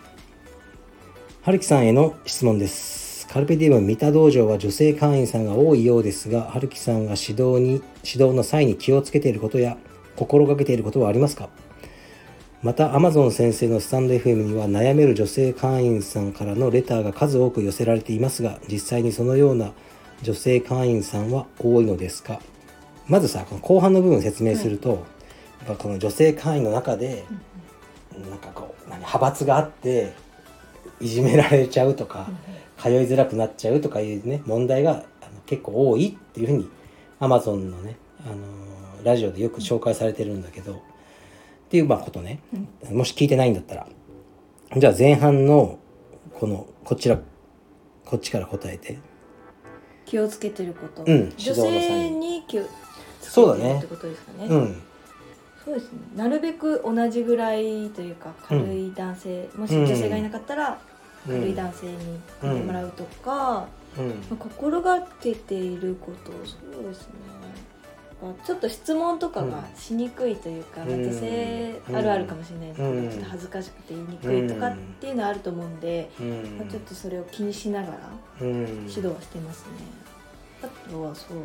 [1.42, 3.26] 春樹さんへの質問です。
[3.28, 9.76] カルペディウム三田道場は女性会員さんが多いようですが春樹さんが指導に指導の際に気をつけていることや
[10.16, 11.48] 心がけていることはありますか？
[12.62, 19.72] また Amazon 先生のスタンド FM には悩める女性会員さんからのレターが数多く寄せられていますが実際にそのような
[20.22, 22.40] 女性会員さんは多いのですか？
[23.06, 24.98] まずさこの後半の部分を説明すると、やっ
[25.68, 27.24] ぱこの女性会員の中で、
[28.28, 30.12] なんかこう何派閥があって
[31.00, 32.28] いじめられちゃうとか、
[32.76, 35.04] 通いづらくなっちゃうとかいうね問題が
[35.46, 36.68] 結構多いっていうふうに
[37.20, 38.38] Amazon のね、あのー
[39.04, 40.76] ラジオでよく紹介されてるんだけど、っ
[41.70, 42.40] ていうまあことね、
[42.90, 43.86] もし聞いてないんだったら。
[44.76, 45.78] じゃあ前半の
[46.34, 47.18] このこちら
[48.04, 48.98] こっちから答えて
[50.08, 51.32] 気をつけてること、うん。
[51.36, 52.64] 女性にに気を
[53.20, 54.46] つけてるってことですかね。
[54.48, 54.82] うん。
[55.62, 55.98] そうですね。
[56.16, 60.78] なるべく同じぐらいというか軽い男性、もし女性がいなかったら
[61.26, 61.92] 軽い男性に
[62.42, 63.68] うん見てもらうとか、ま
[63.98, 64.10] うん。
[64.32, 67.12] あ心がけていることそうですね
[68.20, 70.88] まあちょっと質問とかがしにくいというか、うん。
[70.88, 73.10] まあ女性あるあるかもしれないですけど、うん。
[73.10, 76.58] ちょっと恥ずかしくて言いにくいとかっていうのはあると思うんで、うん。
[76.58, 77.98] まあ、ちょっとそれを気にしながら
[78.40, 78.50] うん。
[78.50, 79.72] 指導はしてますね、
[80.62, 81.38] あとはそう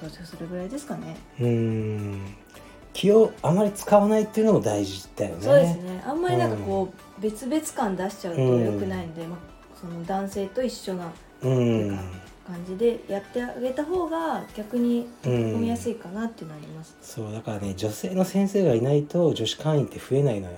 [0.00, 1.16] そうそうそれぐらいですかね。
[1.40, 2.20] うん。
[2.92, 5.42] 気をあまり使わないっていうのも大事だよね。
[5.42, 6.02] そうですね。
[6.06, 9.38] あんまりなんかこう、別々感出しちゃうと良くないんで、まあ、
[9.80, 11.10] その男性と一緒な
[11.42, 11.98] うん
[12.46, 20.56] 感じでやってあげた方が逆にうん飲みやすいかなっていうのはあります、そうだからね女性の先生がいないと女子会員って増えないのよ。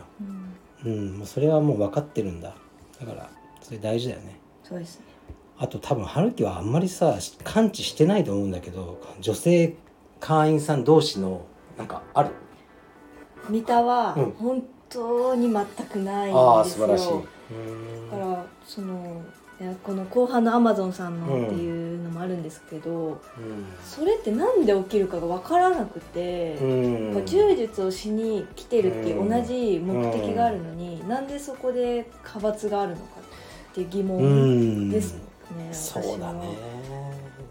[0.84, 0.92] うん。
[0.92, 2.54] うんもうそれはもう分かってるんだ。
[3.00, 3.30] だから
[3.62, 4.38] それ大事だよね。
[4.62, 5.06] そうですね。
[5.58, 9.76] あと多分春樹はあんまりさ感知してないと思うんだけど女性
[10.20, 11.46] 会員さん同士の
[11.78, 12.30] なんかある？
[13.48, 14.30] 三田はうん。
[14.32, 17.12] 本当に全くないんですよ、ああ素晴らしい。
[18.10, 19.22] だからその
[19.84, 21.46] この後半のアマゾンさんのうん。
[21.46, 23.18] っていうのもあるんですけど、うん。
[23.84, 27.26] それってなんで起きるかが分からなくて、うん。
[27.26, 33.02] 柔術をしに来てるっていううん同じ目的があるのに、なんでそこで派閥があるのか
[33.70, 34.22] っていう疑う問
[34.88, 34.90] ん。
[34.90, 36.58] ですね、そうだね。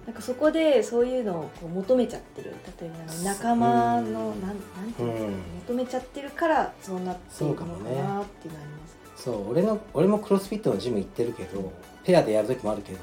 [0.06, 2.54] なんかそこでそういうのをこう求めちゃってる。
[2.82, 5.34] 例えば仲間のなんなんていうの、うん。
[5.68, 8.83] 求めちゃってるからそうなっているのかそうかもねなっていうのあります。
[9.24, 11.72] そう俺の俺もクロスフィットのジム行ってるけど
[12.04, 13.00] ペアでやる時もあるけど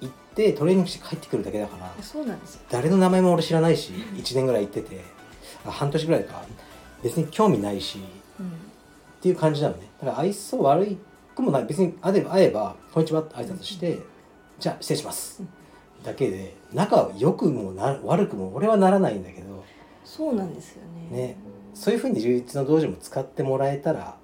[0.00, 2.62] 行ってトレーニングして帰ってくるだけだからそうなんですよ。
[2.70, 5.00] 誰の名前も俺知らないし1年ぐらい行ってて
[5.64, 6.42] あ半年ぐらいか。
[7.04, 7.98] 別に興味ないし
[8.40, 8.50] うんっ
[9.20, 9.88] ていう感じなのね。
[10.00, 10.98] だから愛想悪い
[11.36, 11.64] くもない。
[11.66, 14.00] 別に会えば会えば「こんにちは」って挨拶して
[14.58, 15.40] じゃあ失礼します」
[16.02, 19.62] だけで仲は良くもな悪くも俺はならないんだけど。
[20.04, 20.82] そうなんですよ
[21.12, 21.16] ね。
[21.16, 21.36] ね。
[21.74, 24.16] そういうふうに充実の道場も使ってもらえたら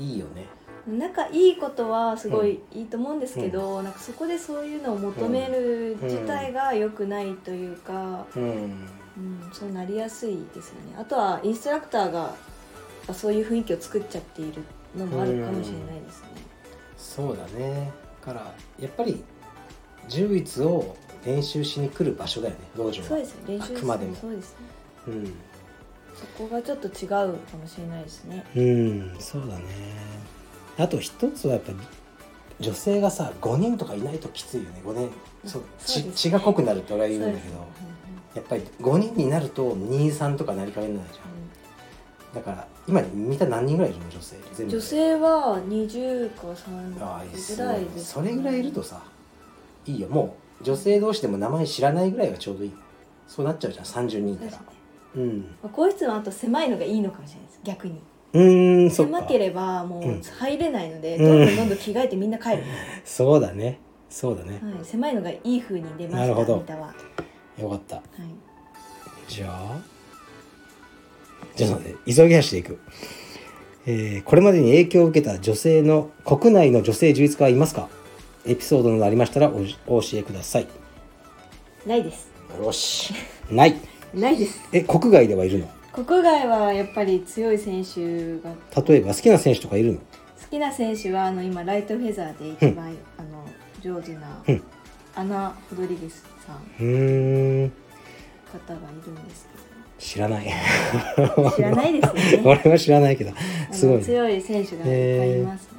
[0.00, 0.46] いいよね。
[0.88, 8.42] うん、仲いいことはすごいいいと思うんですけど、なんかそこでそういうのを求める自体が良くないというか、うん。
[8.42, 10.96] うんそうなりやすいですよね。
[10.98, 12.34] あとはインストラクターが
[13.12, 14.62] そういう雰囲気を作っちゃっている
[14.96, 16.28] のもあるかもしれないですね。
[16.96, 17.92] そうだね。
[18.24, 19.22] だからやっぱり
[20.08, 23.08] 充実を練習しに来る場所だよね道場は。
[23.08, 24.14] そうですね練習あくまでも。
[24.14, 24.56] そうですね
[25.08, 25.34] うん
[26.14, 28.44] そこがちょっと違うかもしれないですね。
[28.56, 29.64] うんそうだね。
[30.78, 31.78] あと一つはやっぱり
[32.60, 34.82] 女性がさ5人とかいないときついよね。
[34.84, 35.10] 5年
[35.44, 36.12] そうそうですね。
[36.12, 37.54] 血血が濃くなるって俺は言うんだけど。
[37.54, 37.64] そう
[38.36, 41.40] やっぱり5人になると23とかなりかけないじゃん。
[42.32, 44.72] だから今見た何人ぐらいいるの女性全部。
[44.72, 46.42] で女性は20か
[47.00, 49.02] ああ30ぐらいです、それぐらいいるとさ
[49.84, 50.08] いいよ。
[50.08, 52.72] もう女性同士でも名前知らないぐらいはちょうどいい。
[53.26, 53.84] そうなっちゃうじゃん。
[53.84, 54.52] 30人いたら。
[54.52, 54.58] そ
[55.16, 55.38] うん。
[55.62, 58.00] まあ、更衣室はあと狭いのがいいのかもしれないです逆に。
[58.32, 60.22] うーん狭ければもううん。
[60.22, 61.24] 入れないので、うん。
[61.24, 62.62] どんどんどんどん着替えてみんな帰る、
[63.04, 63.78] そうだね。
[64.08, 66.64] そうだね、はい、狭いのがいい風に出ましたなるほど。
[67.60, 67.96] よかった。
[67.96, 68.00] い、
[69.28, 69.78] じゃあ
[71.54, 71.94] じゃあね。
[72.06, 72.80] 急ぎ足でいく、
[73.86, 77.88] えーこれまでに影響を受けた女性の国内の女性充実家はいますか？
[78.46, 79.60] エピソードなどありましたらお
[79.96, 80.66] お教えください。
[81.86, 82.30] ないです。
[82.60, 83.14] よし。
[83.50, 83.76] ない
[84.14, 84.60] ないです。
[84.72, 85.68] え国外ではいるの？
[85.92, 88.54] 国外はやっぱり強い選手が。
[88.86, 89.98] 例えば好きな選手とかいるの？
[89.98, 90.04] 好
[90.50, 93.46] きな選手はあの今ライトフェザーで一番、あの
[93.80, 94.62] 上手なうん。
[95.14, 96.56] アナ・ホドリゲスさん。
[96.80, 97.72] うーん
[98.50, 99.48] 方がいるんです
[99.98, 100.46] 知らない。
[101.16, 102.42] けど知らないですよね。
[102.64, 103.30] 俺は知らないけど。
[103.30, 105.70] あすごい強い選手がいっぱいいますね、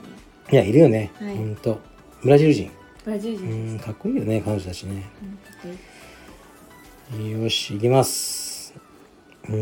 [0.52, 1.36] いやいるよね、はい。
[1.36, 1.80] ほんと。
[2.22, 2.70] ブラジル人。
[3.04, 5.04] ブラジルう人かっこいいよね彼女たちね。
[5.64, 5.80] うん
[7.20, 8.74] よし、いきます。
[9.50, 9.56] うー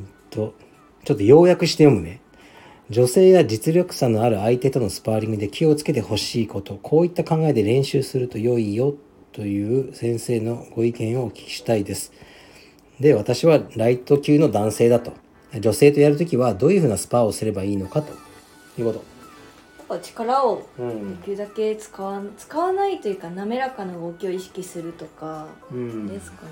[0.00, 0.54] んと、
[1.04, 2.20] ちょっと要約して読むね。
[2.90, 8.94] 女性や実力差のある相手とのスパーリングで気をつけてほしいこと、こういった考えで練習すると良いよ
[9.32, 12.12] という先生のご意見をお聞きしたいです。
[13.00, 15.14] で、私はライト級の男性だと。
[15.58, 18.12] 女性とやるときはどういうふうなスパーをすればいいのかと
[18.78, 19.13] いうこと。
[19.88, 21.16] やっぱ力をうん。
[21.20, 26.06] できるだけ使わ使わないというか滑らかな動きを意識するとかうん。
[26.06, 26.48] ですかね、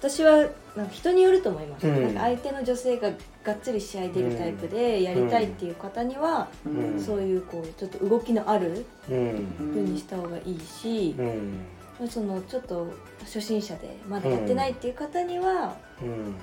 [0.00, 2.02] 私はなんか人によると思います、うん。
[2.02, 3.10] なんか相手の女性が
[3.44, 7.00] がっつり試合出るタイプでやりたいっていう方には、うん。
[7.00, 9.46] そういうこうちょっと動きのあるうん。
[9.58, 12.08] 風にした方がいいしう、ん。
[12.08, 12.88] そのちょっと
[13.20, 16.34] 初心者でまだやってないっていう方には、まあうん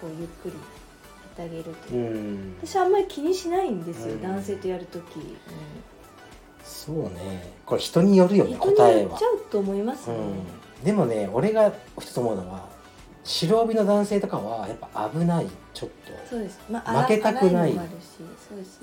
[0.00, 0.56] こうゆっくりや
[1.34, 1.98] ってあげるとう。
[1.98, 2.56] ん。
[2.62, 4.22] 私はあんまり気にしないんですよ、うん。
[4.22, 5.02] 男性とやるとき、
[6.64, 7.52] そうね。
[7.66, 12.68] これ人によるよね答えはよっちゃうと思いますね、うん、でもね俺が一つ思うのは
[13.22, 15.90] 白帯の男性とかはやっぱ危ないちょっ
[16.28, 17.74] そうです、まあ、負けたくない。
[17.74, 17.82] や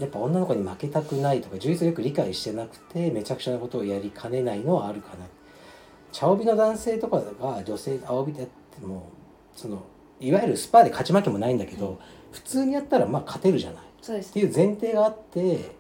[0.07, 5.25] っぱ女の子に負けたくないとか充実をよく理解してなくてめちゃくちゃなことをやりかねないのはあるかな。
[6.11, 9.09] 茶帯の男性とかが女性青帯でやっても
[9.55, 9.83] その
[10.19, 11.97] いわゆるスパーで勝ち負けもないんだけど、はい
[12.31, 13.83] 普通にやったらまあ勝てるじゃない。
[14.01, 14.31] そうです。
[14.31, 15.75] っていう前提があって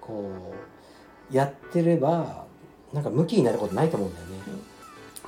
[0.00, 0.30] こ
[1.30, 2.44] うやってれば
[2.92, 4.32] なんか向きになることないと思うんだよね、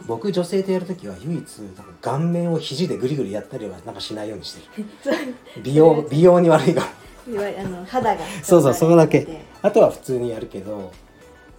[0.07, 4.85] 僕女性とやるときは唯一なんか顔面を肘でグリグリやったりはなんかしないようにしてる。
[5.63, 6.87] 美容 美容に悪いから。
[7.27, 9.21] あの肌が そうそうそこだけ。
[9.21, 10.91] であとは普通にやるけど、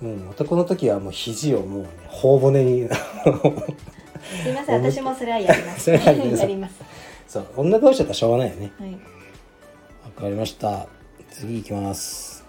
[0.02, 2.90] うん、男の時はもう肘をもうね頬骨に。
[4.44, 5.84] すいません私もそれはやります。
[5.84, 6.76] それはやります
[7.32, 8.74] そう女同士だったらしょうがないよね。
[8.78, 8.92] はい。
[8.92, 8.98] わ
[10.20, 10.88] かりました。
[11.30, 12.44] 次いきます。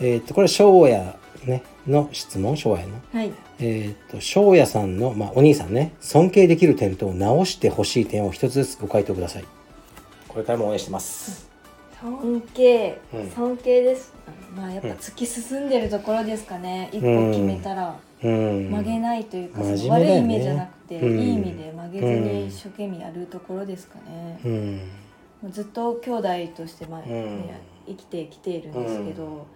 [0.00, 1.14] えーっとこれ翔也
[1.44, 2.56] ねの質問？
[2.56, 2.94] 翔也の？
[3.12, 3.32] はい。
[3.60, 5.94] えーっと翔也さんの、まあ、お兄さんね。
[6.00, 9.44] 尊敬できる点と直してほしい点を一つずつご回答ください。
[10.26, 11.48] これからも応援してます。
[12.00, 13.30] 尊敬、うん。
[13.30, 14.12] 尊敬です。
[14.56, 17.90] まあやっぱ突き進んでるところですかね、一歩決めたら。
[17.90, 21.18] うん曲げないというか、真その悪い意味じゃなくて、うん。
[21.20, 24.76] いい意味で曲げずうんに一生懸命やるところですかね、うん。
[25.42, 27.08] もうずっと兄弟として、まあうん。
[27.08, 29.46] ね生きてきているんですけど、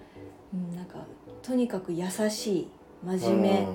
[0.55, 0.99] うんなんか
[1.43, 2.69] とにかく優しい
[3.05, 3.67] 真面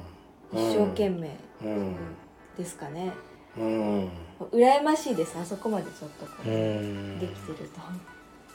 [0.53, 1.95] 目、一生懸命うん。
[2.57, 3.11] ですかね、
[3.57, 4.09] うん。
[4.51, 7.19] 羨ましいですあそこまでちょっとこう、うん。
[7.19, 7.81] できてると。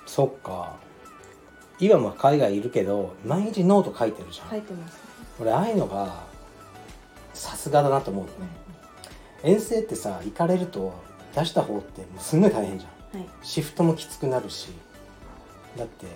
[0.07, 0.77] そっか。
[1.79, 4.95] 今も海外いるけど毎日ノート書いてるじゃん、書いてます。
[4.95, 5.02] ね、
[5.41, 6.25] 俺ああいうのが
[7.35, 8.25] さすがだなと思う。
[8.25, 8.35] のね
[9.43, 10.95] 遠征ってさ行かれると
[11.35, 13.19] 出した方ってもうすんごい大変じゃん。
[13.19, 14.71] はい、シフトもきつくなるし
[15.77, 16.07] だって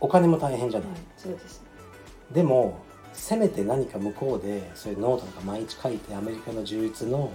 [0.00, 1.62] お金も大変じゃない、はい、そうです
[2.32, 2.80] でも
[3.12, 7.32] せめて何か向こうでそういうノートとか毎日書いてアメリカの充実の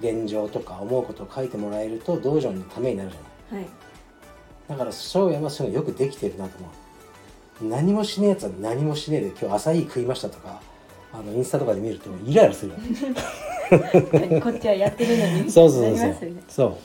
[0.00, 3.62] 現状とか思うことを書いてもらえると道場のためになるじゃない。
[3.62, 3.70] はい。
[4.68, 6.70] だから翔也はそういうのよくできてるなと思う
[7.62, 10.60] 何もしねえやつは何もしねえで今日朝い食いましたとか
[11.12, 12.78] あのインスタとかで見るとイライラするよ。
[14.42, 15.50] こっちはやってるのに。
[15.50, 15.96] そうそうそう。
[15.96, 16.42] そうね。
[16.48, 16.78] そ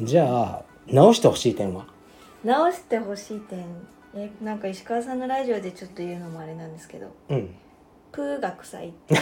[0.00, 0.04] う。
[0.04, 1.86] じゃあ直してほしい点は？
[2.42, 3.64] 直してほしい点。
[4.16, 7.08] えなんか石川さんのラジオでちょっと言うのもあれなんですけど。
[7.28, 7.54] うん。
[8.12, 9.16] プーが臭いって。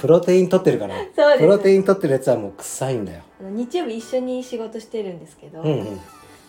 [0.00, 0.94] プロテイン取ってるから。
[1.38, 3.22] プロテイン取ってるやつはもう臭いんだよ。
[3.40, 6.00] 日曜日一緒に仕事してるんですけど、うんうん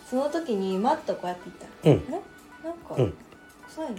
[0.08, 2.02] その時にマッとこうやって言ったら「うん。
[2.14, 2.22] え？
[2.66, 3.14] なんか、うん。
[3.68, 3.96] 臭いね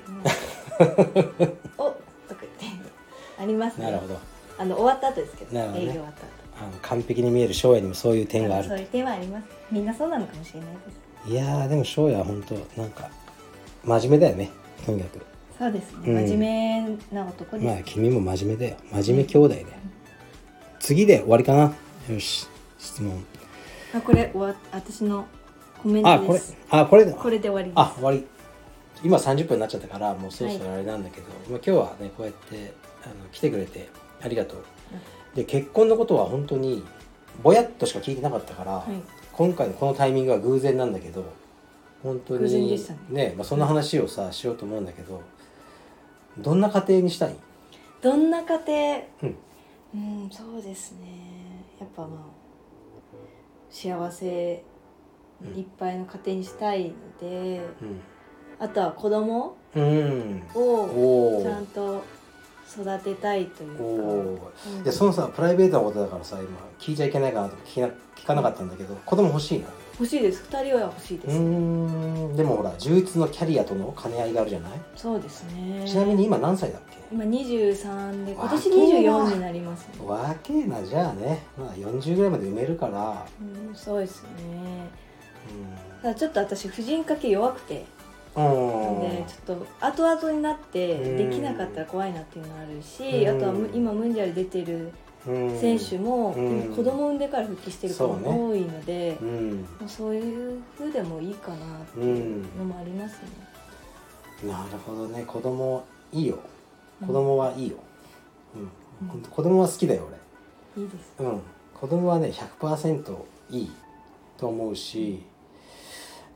[1.77, 2.65] おとか言って。
[3.39, 3.85] ありますね。
[3.85, 4.19] なるほど。
[4.57, 5.79] あの終わった後ですけどね。
[5.79, 6.27] 営業終わった後。
[6.59, 8.67] あの完璧に見える翔也にもそういう点がある。
[8.67, 9.45] そういう点はあります。
[9.71, 10.75] みんなそうなのかもしれないで
[11.27, 11.31] す。
[11.31, 13.09] いやーでも翔也は本当なんか
[13.83, 14.49] 真面目だよね。
[14.85, 15.25] とにかく。
[15.59, 16.27] そうですね、うん。
[16.27, 18.77] 真面目な男です、まあ君も真面目だよ。
[18.91, 19.67] 真面目兄弟だよ。
[20.79, 21.73] 次で終わりかな。
[22.09, 22.47] よし
[22.79, 23.23] 質問。
[23.93, 25.25] あこれ終わ私の
[25.81, 27.73] コメンあこれトですあこれこれで終わりです。
[27.75, 28.25] あ終わり。
[29.03, 33.89] 今30分になっちゃったからもうそろそろあれなんだけど、まあ、今日はねこうやってあの来てくれて
[34.21, 34.63] ありがとう。
[35.35, 36.83] で結婚のことは本当に
[37.43, 39.01] ぼやっとしか聞いてなかったから、はい。
[39.31, 41.23] 今回のこのタイミングは偶然なんだけど
[42.01, 43.35] 本当に偶然でしたね。
[43.37, 45.21] まあ、そんな話をさしようと思うんだけど
[46.39, 47.35] どんな家庭にしたい？
[48.01, 49.01] どんな家庭？
[49.23, 49.37] うん。
[49.93, 51.07] うんそうですね。
[51.79, 52.19] やっぱまあ
[53.69, 54.63] 幸せ
[55.55, 57.61] いっぱいの家庭にしたいので、
[58.59, 62.03] あとは子供をちゃんと
[62.69, 64.83] 育てたいというか、うん。
[64.83, 69.67] いやそのさプライベートなことだからさ今聞いちゃいけないかなとか聞聞かなかったんだけど子供欲しいな。
[69.99, 70.43] 欲しいです。
[70.51, 71.43] 2人は欲しいです、うー
[72.33, 72.35] ん。
[72.35, 75.85] でもほら充実のキャリアとの兼ね合いがあるじゃない、そうですね。
[75.87, 76.97] ちなみに今何歳だっけ？
[77.11, 81.43] 今23で今年若えな24になりますね、若えなじゃあね。
[81.57, 83.25] まあ40ぐらいまで埋めるから。
[83.41, 84.29] うん、そうですね。
[84.39, 85.06] う
[86.01, 87.85] ただちょっと私婦人科系弱くて。
[88.37, 88.51] んな
[88.91, 93.35] んでちょっと後々になってできなかったら怖いなっていうのがあるし、うん。
[93.35, 94.93] あとはむ今ムンジャル出てる
[95.25, 95.59] うん。
[95.59, 96.33] 選手も、
[96.75, 98.29] 子供産んでから復帰してる子そうね。
[98.29, 99.61] も多いのでう、ん。
[99.79, 103.21] まあそういう風でもいいかなっていうのもあります
[104.43, 104.49] ね。
[104.51, 105.23] なるほどね。
[105.25, 105.83] 子供
[106.13, 106.37] いいよ。
[107.01, 107.07] うん。
[107.07, 107.77] 子供はいいよ。
[109.01, 110.07] うん、ほんと子供は好きだよ
[110.77, 111.13] いいです。
[111.17, 111.41] 俺うん。
[111.73, 113.15] 子供はね100%
[113.49, 113.71] いい
[114.37, 115.23] と思うし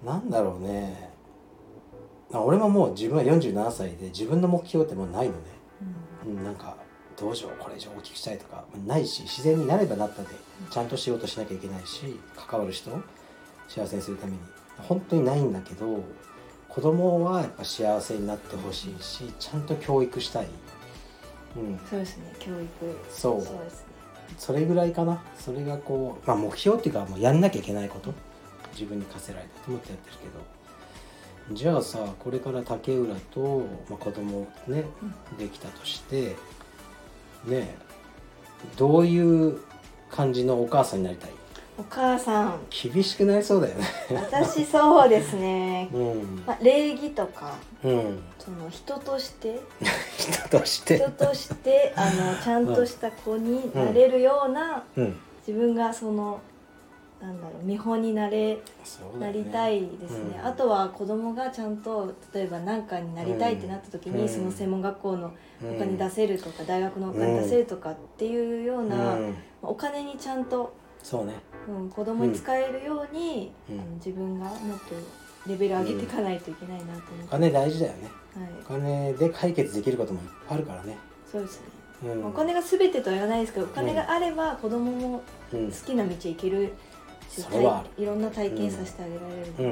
[0.03, 1.11] なんだろうね。
[2.33, 5.39] あ俺ももう自分は47歳で自分の目標ってもうないのね。
[6.25, 6.37] うん。
[6.37, 6.77] うん、なんか
[7.19, 10.29] どうしようこれ以上大きくしたいとかないし自然になればなったで
[10.69, 13.01] ちゃんと仕事しなきゃいけないし関わる人を
[13.67, 14.39] 幸せにするために。
[14.77, 16.03] 本当にないんだけど
[16.67, 20.47] 子供はやっぱ幸せになってほしいしちゃんと教育したい、
[21.55, 22.67] うん、そうですね教育。
[23.09, 23.41] そう。
[23.41, 23.85] そうですね。
[24.37, 25.21] それぐらいかな。
[25.37, 28.13] それがこう、まあ、目標っていうかもうやんなきゃいけないこと
[28.73, 30.61] 自分に課せられたと思ってやってるけど。
[31.53, 34.85] じゃあさこれから竹浦と、まあ、子供ね
[35.37, 36.35] できたとして
[37.45, 37.75] ね
[38.77, 39.59] どういう
[40.09, 41.31] 感じのお母さんになりたい？
[41.77, 42.59] お母さん。
[42.69, 43.85] 厳しくなりそうだよね。
[44.11, 45.89] 私そうですね。
[45.93, 46.43] うん。
[46.45, 48.23] まあ礼儀とかうん。
[48.37, 49.59] その人として。
[50.17, 50.97] 人として。
[50.97, 55.19] 人としてあのちゃんとした子になれるような、うん。
[55.47, 56.39] 自分がその
[57.21, 58.61] なんだろう見本になれね。
[59.19, 60.45] なりたいですね、うん。
[60.45, 64.29] あとは子供がちゃんと例えば何かになりたいってなった時に、うん。
[64.29, 65.31] その専門学校の
[65.61, 69.35] うんお金出せるとか、大学のお金出せるとかっていうような、うん。
[69.61, 71.35] お金にちゃんと、そうね。
[71.69, 73.79] うん、子供に使えるように、うん。
[73.79, 74.95] あの自分がもっと
[75.47, 78.09] レベル上げていかないといけないなと思おって、金大事だよね。
[78.35, 78.49] はい。
[78.61, 80.97] お、金で解決できることもいっぱいあるからね、
[81.31, 81.61] そうです
[82.01, 85.21] ね、うん、お金が全てとは言わないですけどお金があれば子供も
[85.53, 85.71] うん。
[85.71, 86.73] 好きな道へ行ける
[87.31, 88.03] し、それはある。
[88.03, 89.67] いろんな体験させてあげられるので、う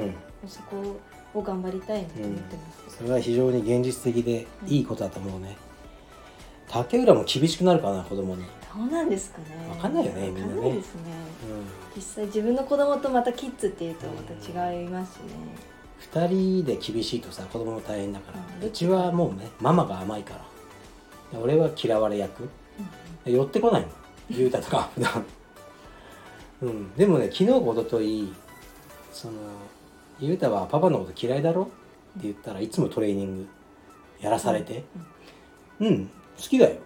[0.46, 0.48] ん。
[0.48, 0.96] そこ
[1.34, 5.56] を頑張りたいなと思ってます、それは非常に現実的でいいことだと思うね。
[6.68, 8.44] 竹浦も厳しくなるかな子供に。
[8.44, 9.44] どうなんですかね。
[9.68, 10.56] わかんないよねみんなね。
[10.56, 10.82] わかん
[11.96, 14.32] 実際自分の子供とまたキッズっていうとまた
[14.70, 15.24] 違いますしね、
[16.12, 20.34] 2人で厳しいとさ子供も大変だから、ううんちはもうねママが甘いか
[21.32, 21.40] ら。
[21.40, 22.48] 俺は嫌われ役。
[23.24, 23.88] 寄ってこないの。
[24.30, 25.24] 雄太とか普段
[26.62, 26.94] うん。
[26.96, 28.32] でもね昨日か一昨日
[29.12, 29.34] その
[30.20, 31.62] 雄太はパパのこと嫌いだろ？
[31.62, 31.70] って
[32.22, 33.48] 言ったらいつもトレーニング
[34.20, 34.84] やらされて。
[35.80, 36.72] うん、好きだよ。
[36.72, 36.82] って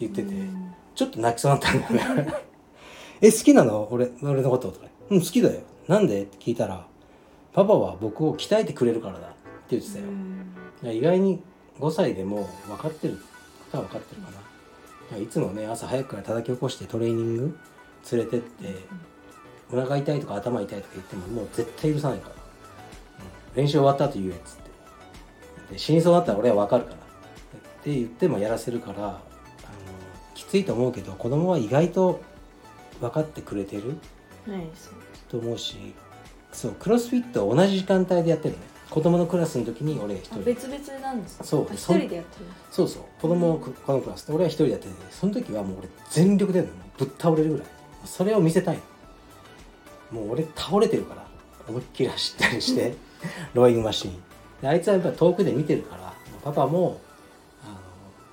[0.00, 0.74] 言ってて、うん。
[0.94, 2.34] ちょっと泣きそうになったんだよね。
[3.22, 3.88] え好きなの？
[3.90, 4.86] 俺俺のこととか。
[5.10, 5.60] うん好きだよ。
[5.86, 6.22] なんで？
[6.22, 6.86] って聞いたら
[7.52, 9.30] パパは僕を鍛えてくれるからだっ
[9.68, 10.04] て言ってたよ、
[10.82, 10.96] うん。
[10.96, 11.40] 意外に
[11.80, 13.20] 5歳でも分かってるこ
[13.72, 14.36] とは分かってるかな。
[15.16, 17.58] いやいつもね朝早くから叩き起こしてトレーニング
[18.12, 18.74] 連れてって
[19.72, 23.62] お腹痛いとか頭痛いとか言ってももう絶対許さないから、うん。
[23.62, 25.72] 練習終わった後言えっつって。
[25.72, 26.96] で死にそうだったら俺は分かるから。
[26.96, 27.00] っ
[27.84, 29.18] て言ってもやらせるからあの
[30.34, 32.20] きついと思うけど子供は意外と
[33.00, 33.98] 分かってくれてる
[34.48, 34.66] はい
[35.28, 35.94] と思うし
[36.52, 38.66] そうクロスフィットは同じ時間帯でやってるのね。
[38.90, 40.36] 子供のクラスの時に俺一人。
[40.36, 41.44] あ別々なんですか？
[41.44, 41.66] そう。
[41.70, 42.46] あ一人でやってる。
[42.70, 43.02] そうそう。
[43.20, 44.32] 子供をこのクラスで。
[44.32, 47.66] 俺は一人でやっててその時はもう俺全力でぶっ倒れるぐらい
[48.04, 48.80] それを見せたい。
[50.12, 51.26] のもう俺倒れてるから。
[51.68, 52.94] 思いっきり走ったりして。
[53.54, 54.14] ローイングマシーン。
[54.62, 56.12] であいつはやっぱ遠くで見てるから。
[56.42, 57.00] パパも
[57.64, 57.68] あ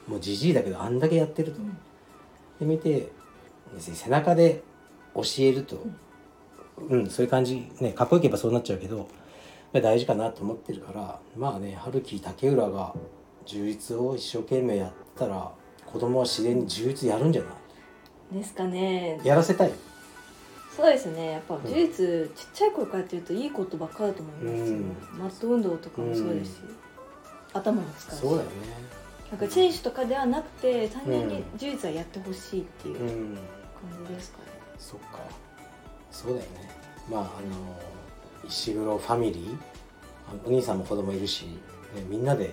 [0.07, 1.59] のもうじじいだけどあんだけやってると、
[2.59, 3.09] で見て
[3.73, 4.63] 別に背中で
[5.15, 5.77] 教えると。
[6.89, 7.67] うん、そういう感じ。
[7.81, 9.07] ねかっこよければそうなっちゃうけど。
[9.73, 11.19] まあ大事かなと思ってるから。
[11.35, 12.93] まあね春樹竹浦が
[13.45, 15.51] 充実を一生懸命やったら
[15.85, 17.53] 子供は自然に充実やるんじゃない？
[18.31, 19.19] ですかね。
[19.23, 19.71] やらせたい。
[20.75, 21.31] そうですね。
[21.31, 24.95] やっぱ呪術ちっちゃい頃からやってるといいことばっかだと思いますよ、うん。
[25.19, 26.57] マット運動とかもそうですし、
[27.53, 28.21] 頭も使うし。
[28.21, 28.55] そうだよね。
[29.31, 33.37] なんか選手とかではなくて単純に呪術はやってほしいっていうう感ん
[34.07, 34.43] じですかね、
[34.77, 35.19] そっか。
[36.11, 36.69] そうだよね。
[37.09, 37.29] まああの
[38.47, 39.57] 石黒ファミリー。
[40.43, 41.51] お兄さんも子供いるし、ね、
[42.09, 42.51] みんなで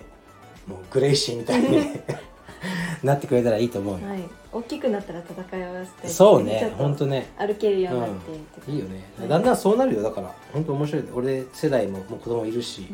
[0.67, 1.79] もうグレイシーみたいに
[3.03, 4.19] なってくれたらいいと思うよ、はい。
[4.51, 6.61] 大きくなったら戦い合わせたりそうね。
[6.67, 7.33] っとほんとね。
[7.37, 8.15] 歩けるようになって
[8.61, 9.03] っていいよね。
[9.19, 9.27] はい。
[9.27, 10.01] だんだんそうなるよ。
[10.01, 11.03] だから本当面白い。
[11.13, 12.87] 俺世代ももう子供いるし、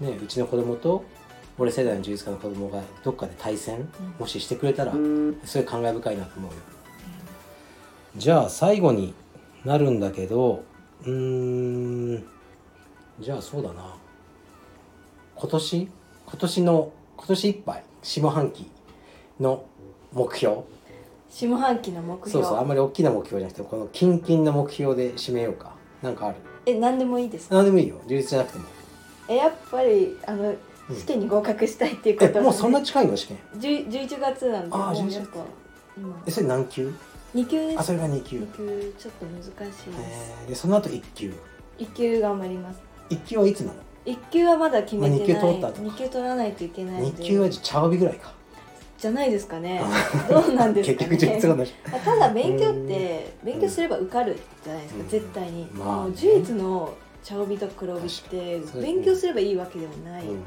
[0.00, 0.08] うん。
[0.08, 1.04] ね、うちの子供と
[1.58, 3.88] 俺世代の充実家の子供がどっかで対戦、
[4.18, 4.92] もししてくれたら
[5.44, 6.56] すごい感慨深いなと思うよ、
[8.14, 9.14] じゃあ最後に
[9.64, 10.64] なるんだけど
[11.02, 12.24] うーん。
[13.20, 13.96] じゃあそうだな。
[15.34, 15.88] 今年？
[16.26, 17.84] 今年の今年いっぱい？
[18.02, 18.70] 下半期
[19.40, 19.64] の
[20.12, 20.62] 目標？
[21.28, 25.72] 下半期の目そう標そうあんまり大きな目標じゃなくてこの近々の目標で締めようか。
[26.02, 26.36] なんかある？
[26.66, 27.56] え何でもいいですか？
[27.56, 28.00] 何でもいいよ。
[28.06, 28.64] 充実じゃなくても。
[29.28, 30.54] えやっぱりあの
[30.94, 33.16] 試験に合格したいっていうことえもうそんな近いの？
[33.16, 35.38] 試験？10 11月なんであー11もうやっぱ
[35.98, 36.92] 今えそれ何級
[37.34, 37.58] ？2級。
[37.66, 38.38] ですあそれが2級。
[38.38, 39.88] 2級ちょっと難しいです。
[39.98, 40.48] えー。
[40.48, 41.34] でその後1級
[41.78, 42.80] ？1級頑張ります。
[43.10, 43.74] 1級はいつなの
[44.06, 45.80] ？1級はまだ決めてない、まあ二級取った後か。
[45.82, 48.32] 2級取らないといけないの2で級はじゃあ茶帯ぐらいか
[48.98, 49.82] じゃないですかね。
[50.28, 51.08] どうなんですかね。
[51.08, 55.08] 結局充実が同じあただ勉強って勉強すれば受かるじゃないですか、うん。
[55.08, 55.92] 絶対に、まあね。
[55.92, 60.24] もう呪術の茶帯と黒帯って勉強すればいいわけでもない。
[60.24, 60.42] うん。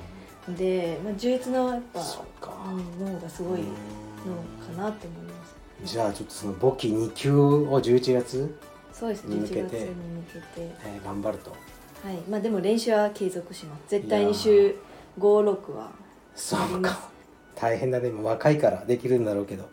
[0.48, 2.00] ので、まあ、呪術のやっぱ
[3.00, 5.56] 脳がすごいのうんかなって思います。
[5.84, 8.56] じゃあちょっとその簿記2級を11月、
[8.92, 9.26] そうです。
[9.26, 9.62] ね11に向けて。
[9.62, 10.46] 月に向けて。
[10.58, 11.52] えー頑張ると。
[11.52, 11.58] は
[12.12, 12.16] い。
[12.30, 13.84] まあでも練習は継続します。
[13.90, 14.76] 絶対に週
[15.20, 15.92] 56は。
[16.36, 17.10] そうか
[17.60, 18.10] 大変だね。
[18.10, 19.70] 若いからできるんだろうけど。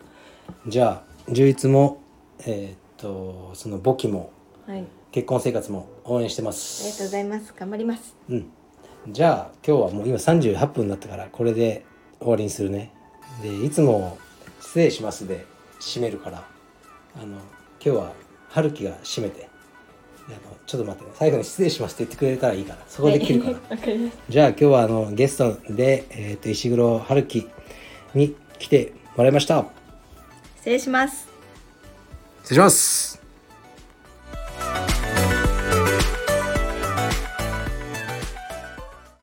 [0.67, 2.01] じゃあ充実も
[2.39, 4.31] えーっとその簿記も
[4.65, 4.81] はい。
[4.81, 7.53] あ結婚生活も応援してまりがとうすございます。
[7.57, 8.15] 頑張ります。
[8.29, 8.51] うん。
[9.09, 11.85] じゃあ今日はもう今38分になったからこれで
[12.19, 12.93] 終わりにするね。
[13.41, 14.17] でいつも
[14.59, 15.45] 「失礼します」で
[15.79, 16.43] 締めるから。
[17.15, 17.39] あの今
[17.79, 18.11] 日は
[18.49, 19.47] 春樹が締めて。
[20.27, 21.15] あのちょっと待ってね。
[21.15, 22.79] 最後に「失礼します」って言ってくれたらいいから。
[22.89, 24.11] そこで切るから、はい。
[24.29, 27.47] じゃあ今日はあのゲストで、えー、と石黒春樹
[28.17, 29.65] に来てもらいました。
[30.57, 31.27] 失礼します。
[32.43, 33.16] 失礼します